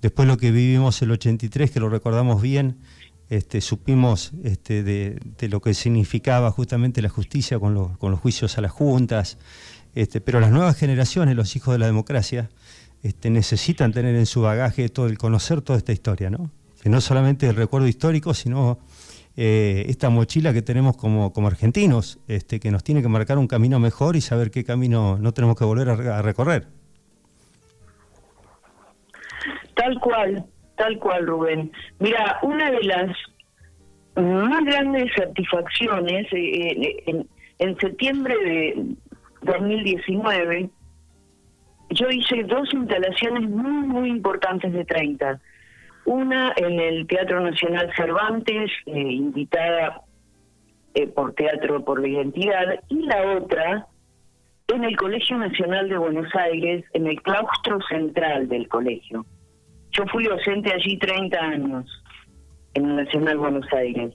Después 0.00 0.28
lo 0.28 0.36
que 0.36 0.52
vivimos 0.52 1.02
el 1.02 1.10
83, 1.10 1.72
que 1.72 1.80
lo 1.80 1.88
recordamos 1.88 2.40
bien, 2.40 2.76
este, 3.30 3.60
supimos 3.60 4.32
este, 4.42 4.82
de, 4.82 5.48
lo 5.48 5.60
que 5.60 5.74
significaba 5.74 6.50
justamente 6.50 7.02
la 7.02 7.08
justicia 7.08 7.58
con, 7.58 7.74
los, 7.74 7.96
con 7.98 8.10
los 8.10 8.20
juicios 8.20 8.58
a 8.58 8.60
las 8.60 8.72
juntas, 8.72 9.38
este, 9.94 10.20
pero 10.20 10.40
las 10.40 10.50
nuevas 10.50 10.76
generaciones, 10.76 11.36
los 11.36 11.56
hijos 11.56 11.74
de 11.74 11.78
la 11.78 11.86
democracia, 11.86 12.50
este, 13.02 13.30
necesitan 13.30 13.92
tener 13.92 14.14
en 14.14 14.26
su 14.26 14.42
bagaje 14.42 14.88
todo 14.88 15.06
el 15.06 15.18
conocer 15.18 15.60
toda 15.62 15.78
esta 15.78 15.92
historia, 15.92 16.30
¿no? 16.30 16.50
que 16.84 16.90
no 16.90 17.00
solamente 17.00 17.48
el 17.48 17.56
recuerdo 17.56 17.88
histórico, 17.88 18.34
sino 18.34 18.78
eh, 19.38 19.86
esta 19.88 20.10
mochila 20.10 20.52
que 20.52 20.60
tenemos 20.60 20.98
como, 20.98 21.32
como 21.32 21.46
argentinos, 21.46 22.18
este, 22.28 22.60
que 22.60 22.70
nos 22.70 22.84
tiene 22.84 23.00
que 23.00 23.08
marcar 23.08 23.38
un 23.38 23.46
camino 23.46 23.80
mejor 23.80 24.16
y 24.16 24.20
saber 24.20 24.50
qué 24.50 24.64
camino 24.64 25.16
no 25.18 25.32
tenemos 25.32 25.56
que 25.56 25.64
volver 25.64 25.88
a, 25.88 26.20
recorrer. 26.20 26.68
Tal 29.74 29.98
cual, 29.98 30.44
tal 30.76 30.98
cual, 30.98 31.26
Rubén. 31.26 31.72
Mira, 31.98 32.38
una 32.42 32.70
de 32.70 32.82
las 32.82 33.16
más 34.16 34.64
grandes 34.64 35.10
satisfacciones 35.16 36.26
eh, 36.32 37.02
eh, 37.06 37.24
en, 37.58 37.78
septiembre 37.78 38.36
de 38.44 38.86
2019, 39.42 40.70
yo 41.90 42.08
hice 42.10 42.44
dos 42.44 42.72
instalaciones 42.72 43.48
muy, 43.48 43.86
muy 43.86 44.08
importantes 44.10 44.72
de 44.72 44.84
30 44.84 45.40
una 46.04 46.52
en 46.56 46.80
el 46.80 47.06
Teatro 47.06 47.40
Nacional 47.40 47.90
Cervantes, 47.96 48.70
eh, 48.86 49.00
invitada 49.00 50.02
eh, 50.94 51.06
por 51.06 51.34
Teatro 51.34 51.84
por 51.84 52.00
la 52.00 52.08
Identidad, 52.08 52.80
y 52.88 53.02
la 53.06 53.36
otra 53.36 53.86
en 54.68 54.84
el 54.84 54.96
Colegio 54.96 55.38
Nacional 55.38 55.88
de 55.88 55.98
Buenos 55.98 56.34
Aires, 56.34 56.84
en 56.92 57.06
el 57.06 57.20
claustro 57.22 57.78
central 57.88 58.48
del 58.48 58.68
colegio. 58.68 59.24
Yo 59.96 60.04
fui 60.12 60.24
docente 60.24 60.72
allí 60.72 60.98
30 60.98 61.38
años, 61.38 62.02
en 62.74 62.90
el 62.90 62.96
Nacional 62.96 63.38
Buenos 63.38 63.72
Aires. 63.72 64.12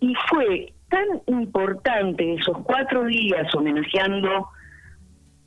Y 0.00 0.14
fue 0.28 0.72
tan 0.88 1.06
importante 1.26 2.34
esos 2.34 2.58
cuatro 2.64 3.04
días 3.04 3.54
homenajeando 3.54 4.48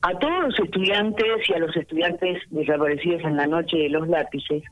a 0.02 0.20
todos 0.20 0.44
los 0.44 0.60
estudiantes 0.60 1.50
y 1.50 1.54
a 1.54 1.60
los 1.60 1.76
estudiantes 1.76 2.42
desaparecidos 2.52 3.24
en 3.24 3.38
la 3.38 3.48
noche 3.48 3.78
de 3.78 3.90
los 3.90 4.08
lápices, 4.08 4.64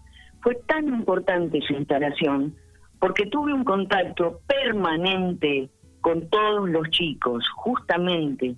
fue 0.42 0.56
tan 0.68 0.88
importante 0.88 1.60
su 1.62 1.74
instalación 1.74 2.56
porque 3.00 3.26
tuve 3.26 3.54
un 3.54 3.64
contacto 3.64 4.40
permanente 4.48 5.70
con 6.02 6.30
todos 6.30 6.70
los 6.70 6.90
chicos, 6.92 7.48
justamente 7.56 8.56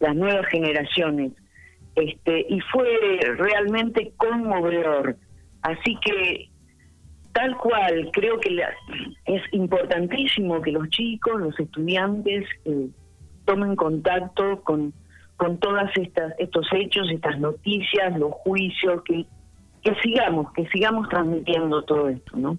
las 0.00 0.16
nuevas 0.16 0.46
generaciones, 0.46 1.32
este, 1.94 2.46
y 2.48 2.60
fue 2.60 3.18
realmente 3.36 4.12
conmovedor. 4.16 5.16
Así 5.66 5.96
que, 6.04 6.48
tal 7.32 7.56
cual, 7.56 8.10
creo 8.12 8.38
que 8.40 8.56
es 9.26 9.42
importantísimo 9.52 10.62
que 10.62 10.72
los 10.72 10.88
chicos, 10.90 11.40
los 11.40 11.58
estudiantes, 11.58 12.46
eh, 12.64 12.88
tomen 13.44 13.76
contacto 13.76 14.62
con, 14.62 14.92
con 15.36 15.58
todas 15.58 15.90
estas 15.96 16.34
estos 16.38 16.66
hechos, 16.72 17.08
estas 17.10 17.38
noticias, 17.38 18.18
los 18.18 18.32
juicios, 18.32 19.02
que 19.04 19.26
que 19.86 19.94
sigamos, 20.02 20.52
que 20.52 20.66
sigamos 20.68 21.08
transmitiendo 21.08 21.82
todo 21.82 22.08
esto, 22.08 22.36
¿no? 22.36 22.58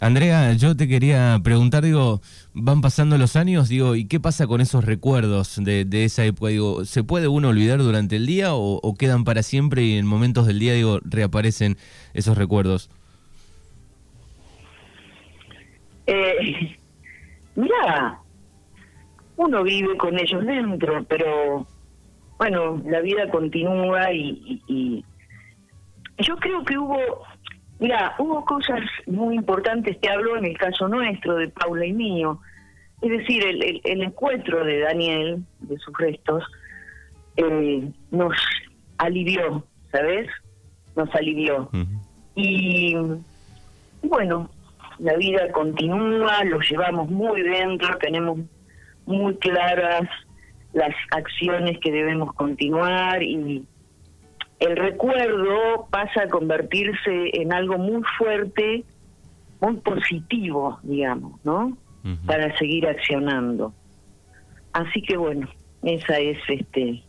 Andrea, 0.00 0.52
yo 0.54 0.76
te 0.76 0.88
quería 0.88 1.38
preguntar, 1.42 1.84
digo, 1.84 2.20
van 2.60 2.80
pasando 2.80 3.18
los 3.18 3.36
años, 3.36 3.68
digo, 3.68 3.94
¿y 3.96 4.06
qué 4.06 4.20
pasa 4.20 4.46
con 4.46 4.60
esos 4.60 4.84
recuerdos 4.84 5.62
de, 5.62 6.04
esa 6.04 6.24
época? 6.24 6.50
Digo, 6.50 6.84
¿se 6.84 7.04
puede 7.04 7.28
uno 7.28 7.48
olvidar 7.48 7.78
durante 7.78 8.16
el 8.16 8.26
día 8.26 8.54
o, 8.54 8.94
quedan 8.98 9.24
para 9.24 9.42
siempre 9.42 9.82
y 9.82 9.98
en 9.98 10.06
momentos 10.06 10.46
del 10.46 10.58
día, 10.58 10.72
digo, 10.74 11.00
reaparecen 11.02 11.76
esos 12.14 12.36
recuerdos? 12.36 12.90
Eh, 16.06 16.76
mira, 17.54 18.18
uno 19.36 19.62
vive 19.62 19.96
con 19.96 20.18
ellos 20.18 20.44
dentro, 20.44 21.04
pero 21.04 21.66
bueno, 22.38 22.82
la 22.86 23.00
vida 23.00 23.28
continúa 23.30 24.12
y 24.12 25.04
yo 26.18 26.36
creo 26.36 26.64
que 26.64 26.76
hubo 26.76 26.98
Mira, 27.80 28.16
hubo 28.18 28.44
cosas 28.44 28.80
muy 29.06 29.36
importantes, 29.36 30.00
te 30.00 30.10
hablo 30.10 30.36
en 30.36 30.46
el 30.46 30.58
caso 30.58 30.88
nuestro, 30.88 31.36
de 31.36 31.48
Paula 31.48 31.86
y 31.86 31.92
mío. 31.92 32.40
Es 33.00 33.10
decir, 33.10 33.44
el, 33.44 33.80
el, 33.84 34.02
encuentro 34.02 34.64
de 34.64 34.80
Daniel, 34.80 35.44
de 35.60 35.78
sus 35.78 35.96
restos, 35.96 36.44
eh, 37.36 37.88
nos 38.10 38.34
alivió, 38.98 39.64
¿sabes? 39.92 40.28
Nos 40.96 41.14
alivió. 41.14 41.70
Y 42.34 42.96
bueno, 44.02 44.50
la 44.98 45.16
vida 45.16 45.50
continúa, 45.52 46.42
lo 46.44 46.58
llevamos 46.60 47.08
muy 47.08 47.42
dentro, 47.42 47.96
tenemos 47.98 48.40
muy 49.06 49.36
claras 49.36 50.08
las 50.72 50.94
acciones 51.12 51.78
que 51.78 51.92
debemos 51.92 52.34
continuar 52.34 53.22
y 53.22 53.64
el 54.58 54.76
recuerdo 54.76 55.86
pasa 55.90 56.22
a 56.24 56.28
convertirse 56.28 57.30
en 57.32 57.52
algo 57.52 57.78
muy 57.78 58.02
fuerte, 58.18 58.84
muy 59.60 59.76
positivo, 59.76 60.80
digamos, 60.82 61.40
¿no? 61.44 61.76
Para 62.26 62.56
seguir 62.58 62.86
accionando. 62.86 63.74
Así 64.72 65.02
que 65.02 65.16
bueno, 65.16 65.48
esa 65.82 66.18
es 66.18 66.38
este 66.48 67.02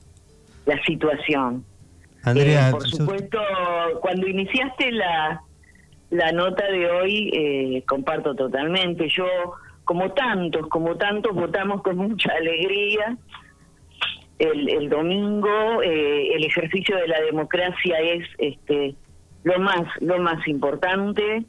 la 0.66 0.82
situación. 0.84 1.64
Andrea, 2.24 2.70
eh, 2.70 2.72
por 2.72 2.88
supuesto, 2.88 3.40
cuando 4.02 4.28
iniciaste 4.28 4.92
la, 4.92 5.42
la 6.10 6.32
nota 6.32 6.66
de 6.70 6.90
hoy, 6.90 7.32
eh, 7.34 7.84
comparto 7.88 8.36
totalmente. 8.36 9.08
Yo, 9.10 9.26
como 9.86 10.12
tantos, 10.12 10.68
como 10.68 10.98
tantos, 10.98 11.34
votamos 11.34 11.82
con 11.82 11.98
mucha 11.98 12.32
alegría 12.34 13.18
el, 14.40 14.90
domingo. 14.90 15.82
Eh, 15.84 16.36
el 16.36 16.46
ejercicio 16.46 16.96
de 16.98 17.08
la 17.08 17.22
democracia 17.22 18.00
es 18.00 18.28
este 18.38 18.96
lo 19.44 19.60
más 19.60 19.82
lo 20.02 20.18
más 20.20 20.48
importante. 20.48 21.44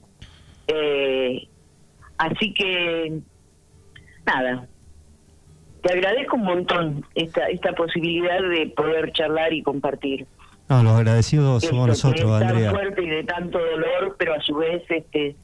Eh, 0.66 1.48
así 2.18 2.52
que 2.52 3.20
nada, 4.26 4.66
te 5.82 5.92
agradezco 5.92 6.36
un 6.36 6.44
montón 6.44 7.06
esta 7.14 7.46
esta 7.46 7.72
posibilidad 7.72 8.40
de 8.40 8.72
poder 8.76 9.12
charlar 9.12 9.52
y 9.52 9.62
compartir. 9.62 10.26
No, 10.68 10.82
los 10.84 10.92
agradecidos 10.92 11.64
somos 11.64 11.88
nosotros, 11.88 12.40
que 12.40 12.46
Tan 12.46 12.70
fuerte 12.70 13.02
y 13.02 13.08
de 13.08 13.24
tanto 13.24 13.58
dolor, 13.58 14.14
pero 14.18 14.34
a 14.34 14.40
su 14.40 14.54
vez 14.54 14.82
este 14.88 15.34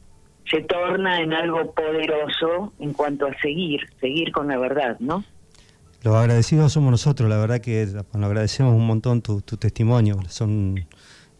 se 0.49 0.61
torna 0.61 1.19
en 1.21 1.33
algo 1.33 1.73
poderoso 1.73 2.71
en 2.79 2.93
cuanto 2.93 3.25
a 3.27 3.37
seguir, 3.41 3.81
seguir 3.99 4.31
con 4.31 4.47
la 4.47 4.57
verdad, 4.57 4.97
¿no? 4.99 5.25
Los 6.03 6.15
agradecidos 6.15 6.71
somos 6.71 6.91
nosotros, 6.91 7.29
la 7.29 7.37
verdad 7.37 7.59
que 7.59 7.85
nos 7.85 8.23
agradecemos 8.23 8.73
un 8.73 8.87
montón 8.87 9.21
tu, 9.21 9.41
testimonio. 9.41 10.19
Son 10.29 10.87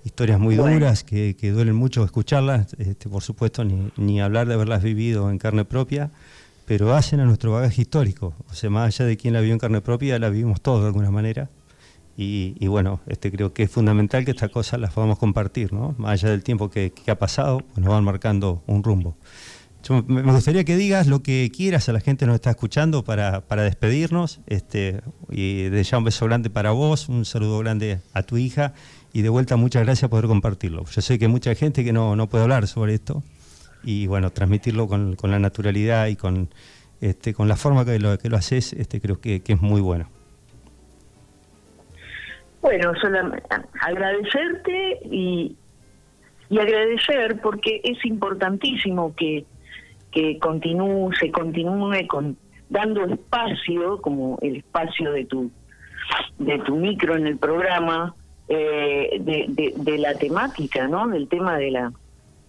historias 0.03 0.39
muy 0.39 0.55
duras 0.55 1.03
que, 1.05 1.33
duelen 1.41 1.75
mucho 1.75 2.03
escucharlas, 2.03 2.73
este, 2.79 3.07
por 3.07 3.23
supuesto, 3.23 3.63
ni, 3.63 3.91
ni, 3.95 4.19
hablar 4.19 4.47
de 4.47 4.55
haberlas 4.55 4.83
vivido 4.83 5.29
en 5.29 5.37
carne 5.37 5.63
propia, 5.63 6.11
pero 6.67 6.93
hacen 6.93 7.21
a 7.21 7.25
nuestro 7.25 7.53
bagaje 7.53 7.81
histórico. 7.81 8.35
O 8.49 8.53
sea, 8.53 8.69
más 8.69 8.87
allá 8.87 9.05
de 9.05 9.15
quién 9.15 9.33
la 9.33 9.39
vivió 9.39 9.53
en 9.53 9.59
carne 9.59 9.79
propia, 9.79 10.19
la 10.19 10.29
vivimos 10.29 10.59
todos 10.59 10.81
de 10.81 10.87
alguna 10.87 11.09
manera. 11.09 11.49
Y, 12.19 12.67
bueno, 12.67 12.99
este, 13.07 13.31
creo 13.31 13.53
que 13.53 13.63
es 13.63 13.71
fundamental 13.71 14.25
que 14.25 14.31
estas 14.31 14.49
cosas 14.49 14.79
las 14.79 14.91
podamos 14.91 15.17
compartir, 15.17 15.71
¿no? 15.71 15.95
Más 15.99 16.11
allá 16.11 16.31
del 16.31 16.43
tiempo 16.43 16.69
que, 16.69 16.91
ha 17.07 17.15
pasado, 17.15 17.59
pues 17.59 17.77
nos 17.77 17.93
van 17.93 18.03
marcando 18.03 18.63
un 18.67 18.83
rumbo 18.83 19.15
me 20.07 20.33
gustaría 20.33 20.65
que 20.65 20.75
digas 20.75 21.07
lo 21.07 21.23
que 21.23 21.49
quieras 21.55 21.87
a 21.87 21.93
la 21.93 22.01
gente 22.01 22.25
que 22.25 22.27
nos 22.27 22.35
está 22.35 22.49
escuchando 22.49 23.05
para, 23.05 23.41
para 23.47 23.63
despedirnos. 23.63 24.41
Este, 24.47 25.01
y 25.29 25.69
de 25.69 25.83
ya 25.83 25.97
un 25.97 26.03
beso 26.03 26.25
grande 26.25 26.49
para 26.49 26.71
vos, 26.71 27.07
un 27.07 27.23
saludo 27.23 27.59
grande 27.59 28.01
a 28.11 28.23
tu 28.23 28.37
hija 28.37 28.73
y 29.13 29.21
de 29.21 29.29
vuelta 29.29 29.55
muchas 29.55 29.83
gracias 29.83 30.09
por 30.09 30.27
compartirlo. 30.27 30.83
Yo 30.85 31.01
sé 31.01 31.17
que 31.17 31.29
mucha 31.29 31.55
gente 31.55 31.85
que 31.85 31.93
no, 31.93 32.17
no 32.17 32.27
puede 32.27 32.43
hablar 32.43 32.67
sobre 32.67 32.95
esto 32.95 33.23
y 33.87 34.05
bueno, 34.05 34.31
transmitirlo 34.31 34.87
con, 34.87 35.15
con 35.15 35.31
la 35.31 35.39
naturalidad 35.39 36.07
y 36.07 36.17
con, 36.17 36.49
este, 36.99 37.33
con 37.33 37.47
la 37.47 37.55
forma 37.55 37.85
que 37.85 37.99
lo, 37.99 38.17
que 38.17 38.27
lo 38.29 38.35
haces, 38.35 38.73
este, 38.73 38.99
creo 38.99 39.21
que, 39.21 39.41
que 39.41 39.53
es 39.53 39.61
muy 39.61 39.79
bueno. 39.79 40.09
Bueno, 42.61 42.91
solamente 42.99 43.47
agradecerte 43.79 44.99
y, 45.09 45.55
y 46.49 46.59
agradecer 46.59 47.39
porque 47.41 47.79
es 47.81 48.03
importantísimo 48.03 49.15
que 49.15 49.45
que 50.11 50.39
continúe, 50.39 51.11
se 51.19 51.31
continúe 51.31 52.07
con, 52.07 52.37
dando 52.69 53.05
espacio, 53.05 54.01
como 54.01 54.39
el 54.41 54.57
espacio 54.57 55.11
de 55.11 55.25
tu, 55.25 55.51
de 56.39 56.59
tu 56.59 56.75
micro 56.75 57.15
en 57.15 57.27
el 57.27 57.37
programa, 57.37 58.15
eh, 58.47 59.17
de, 59.19 59.73
de, 59.75 59.97
la 59.97 60.15
temática, 60.15 60.87
¿no? 60.87 61.07
Del 61.07 61.27
tema 61.27 61.57
de 61.57 61.71
la, 61.71 61.91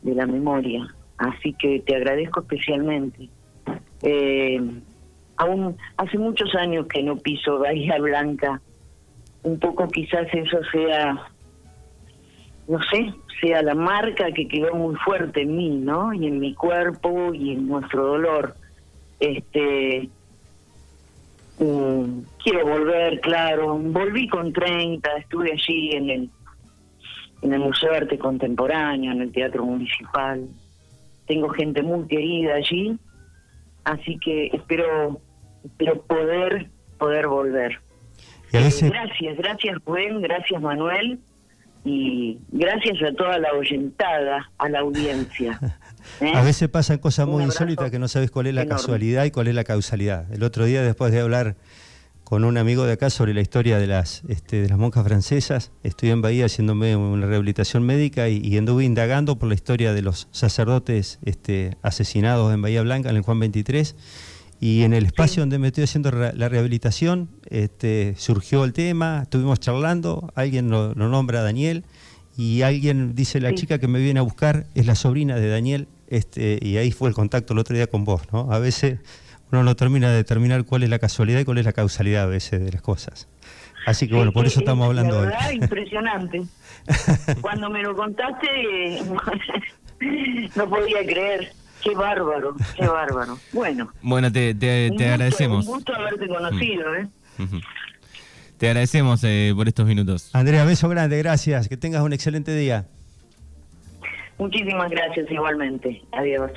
de 0.02 0.14
la 0.14 0.26
memoria. 0.26 0.94
Así 1.18 1.52
que 1.54 1.80
te 1.80 1.96
agradezco 1.96 2.40
especialmente. 2.40 3.28
Eh, 4.02 4.60
aún 5.36 5.76
hace 5.96 6.18
muchos 6.18 6.54
años 6.54 6.86
que 6.86 7.02
no 7.02 7.16
piso 7.16 7.58
Bahía 7.58 7.98
Blanca. 7.98 8.60
Un 9.42 9.58
poco 9.58 9.88
quizás 9.88 10.26
eso 10.32 10.58
sea, 10.72 11.28
no 12.68 12.78
sé, 12.90 13.12
sea 13.40 13.62
la 13.62 13.74
marca 13.74 14.32
que 14.32 14.46
quedó 14.46 14.74
muy 14.74 14.94
fuerte 14.96 15.42
en 15.42 15.56
mí, 15.56 15.70
¿no? 15.70 16.12
Y 16.12 16.26
en 16.26 16.38
mi 16.38 16.54
cuerpo 16.54 17.32
y 17.34 17.52
en 17.52 17.66
nuestro 17.66 18.06
dolor. 18.06 18.54
Este, 19.18 20.08
mm, 21.58 22.20
quiero 22.42 22.66
volver, 22.66 23.20
claro. 23.20 23.76
Volví 23.76 24.28
con 24.28 24.52
30, 24.52 25.10
estuve 25.16 25.52
allí 25.52 25.90
en 25.92 26.10
el 26.10 26.30
en 27.42 27.52
el 27.52 27.60
Museo 27.60 27.90
de 27.90 27.96
Arte 27.98 28.18
Contemporáneo, 28.18 29.12
en 29.12 29.22
el 29.22 29.32
Teatro 29.32 29.64
Municipal. 29.64 30.48
Tengo 31.28 31.48
gente 31.50 31.82
muy 31.82 32.06
querida 32.08 32.54
allí, 32.54 32.98
así 33.84 34.18
que 34.18 34.46
espero 34.48 35.20
espero 35.64 36.02
poder 36.02 36.70
poder 36.98 37.28
volver. 37.28 37.80
gracias, 38.50 38.90
gracias 39.36 39.78
Juan, 39.84 40.22
gracias 40.22 40.60
Manuel 40.60 41.20
y 41.84 42.38
gracias 42.50 43.02
a 43.02 43.14
toda 43.14 43.38
la 43.38 43.52
oyentada, 43.52 44.50
a 44.58 44.68
la 44.68 44.80
audiencia. 44.80 45.58
¿eh? 46.20 46.32
A 46.34 46.42
veces 46.42 46.68
pasan 46.68 46.98
cosas 46.98 47.26
muy 47.26 47.44
insólitas 47.44 47.90
que 47.90 47.98
no 47.98 48.08
sabes 48.08 48.30
cuál 48.30 48.46
es 48.46 48.54
la 48.54 48.66
casualidad 48.66 49.24
y 49.24 49.30
cuál 49.30 49.48
es 49.48 49.54
la 49.54 49.64
causalidad. 49.64 50.30
El 50.32 50.42
otro 50.42 50.64
día, 50.64 50.82
después 50.82 51.12
de 51.12 51.20
hablar 51.20 51.56
con 52.28 52.44
un 52.44 52.58
amigo 52.58 52.84
de 52.84 52.92
acá 52.92 53.08
sobre 53.08 53.32
la 53.32 53.40
historia 53.40 53.78
de 53.78 53.86
las, 53.86 54.20
este, 54.28 54.60
de 54.60 54.68
las 54.68 54.76
monjas 54.76 55.02
francesas, 55.02 55.70
estoy 55.82 56.10
en 56.10 56.20
Bahía 56.20 56.44
haciéndome 56.44 56.94
una 56.94 57.24
rehabilitación 57.24 57.84
médica 57.84 58.28
y, 58.28 58.36
y, 58.44 58.58
anduve 58.58 58.84
indagando 58.84 59.38
por 59.38 59.48
la 59.48 59.54
historia 59.54 59.94
de 59.94 60.02
los 60.02 60.28
sacerdotes 60.30 61.20
este, 61.24 61.78
asesinados 61.80 62.52
en 62.52 62.60
Bahía 62.60 62.82
Blanca 62.82 63.08
en 63.08 63.16
el 63.16 63.22
Juan 63.22 63.40
23 63.40 63.96
y 64.60 64.82
en 64.82 64.92
el 64.92 65.06
espacio 65.06 65.40
donde 65.40 65.58
me 65.58 65.68
estoy 65.68 65.84
haciendo 65.84 66.10
la 66.10 66.48
rehabilitación, 66.50 67.30
este, 67.48 68.14
surgió 68.18 68.62
el 68.64 68.74
tema, 68.74 69.20
estuvimos 69.22 69.58
charlando, 69.58 70.30
alguien 70.34 70.68
lo, 70.68 70.94
nombra 70.94 71.40
Daniel, 71.40 71.82
y 72.36 72.60
alguien 72.60 73.14
dice 73.14 73.40
la 73.40 73.54
chica 73.54 73.78
que 73.78 73.88
me 73.88 74.00
viene 74.00 74.20
a 74.20 74.22
buscar 74.22 74.66
es 74.74 74.84
la 74.84 74.96
sobrina 74.96 75.36
de 75.36 75.48
Daniel, 75.48 75.88
este, 76.08 76.58
y 76.60 76.76
ahí 76.76 76.92
fue 76.92 77.08
el 77.08 77.14
contacto 77.14 77.54
el 77.54 77.58
otro 77.58 77.74
día 77.74 77.86
con 77.86 78.04
vos, 78.04 78.20
¿no? 78.34 78.52
A 78.52 78.58
veces 78.58 78.98
uno 79.50 79.62
no 79.62 79.76
termina 79.76 80.10
de 80.10 80.16
determinar 80.16 80.64
cuál 80.64 80.82
es 80.82 80.90
la 80.90 80.98
casualidad 80.98 81.40
y 81.40 81.44
cuál 81.44 81.58
es 81.58 81.64
la 81.64 81.72
causalidad 81.72 82.24
a 82.24 82.26
veces 82.26 82.64
de 82.64 82.72
las 82.72 82.82
cosas. 82.82 83.28
Así 83.86 84.06
que 84.06 84.14
bueno, 84.14 84.32
por 84.32 84.44
eso 84.46 84.60
estamos 84.60 84.86
hablando 84.86 85.14
la 85.14 85.30
verdad, 85.30 85.50
impresionante. 85.50 86.42
Cuando 87.40 87.70
me 87.70 87.82
lo 87.82 87.96
contaste, 87.96 89.02
no 90.56 90.68
podía 90.68 91.04
creer. 91.06 91.52
Qué 91.82 91.94
bárbaro, 91.94 92.56
qué 92.76 92.86
bárbaro. 92.86 93.38
Bueno. 93.52 93.92
Bueno, 94.02 94.32
te, 94.32 94.54
te, 94.54 94.90
agradecemos. 95.08 95.66
Un 95.66 95.74
gusto 95.74 95.94
haberte 95.94 96.26
conocido, 96.26 96.94
¿eh? 96.96 97.08
Te 98.58 98.66
agradecemos 98.66 99.22
eh, 99.22 99.52
por 99.54 99.68
estos 99.68 99.86
minutos. 99.86 100.30
Andrea, 100.34 100.64
beso 100.64 100.88
grande, 100.88 101.16
gracias. 101.18 101.68
Que 101.68 101.76
tengas 101.76 102.02
un 102.02 102.12
excelente 102.12 102.54
día. 102.54 102.88
Muchísimas 104.38 104.90
gracias 104.90 105.30
igualmente. 105.30 106.02
Adiós. 106.12 106.50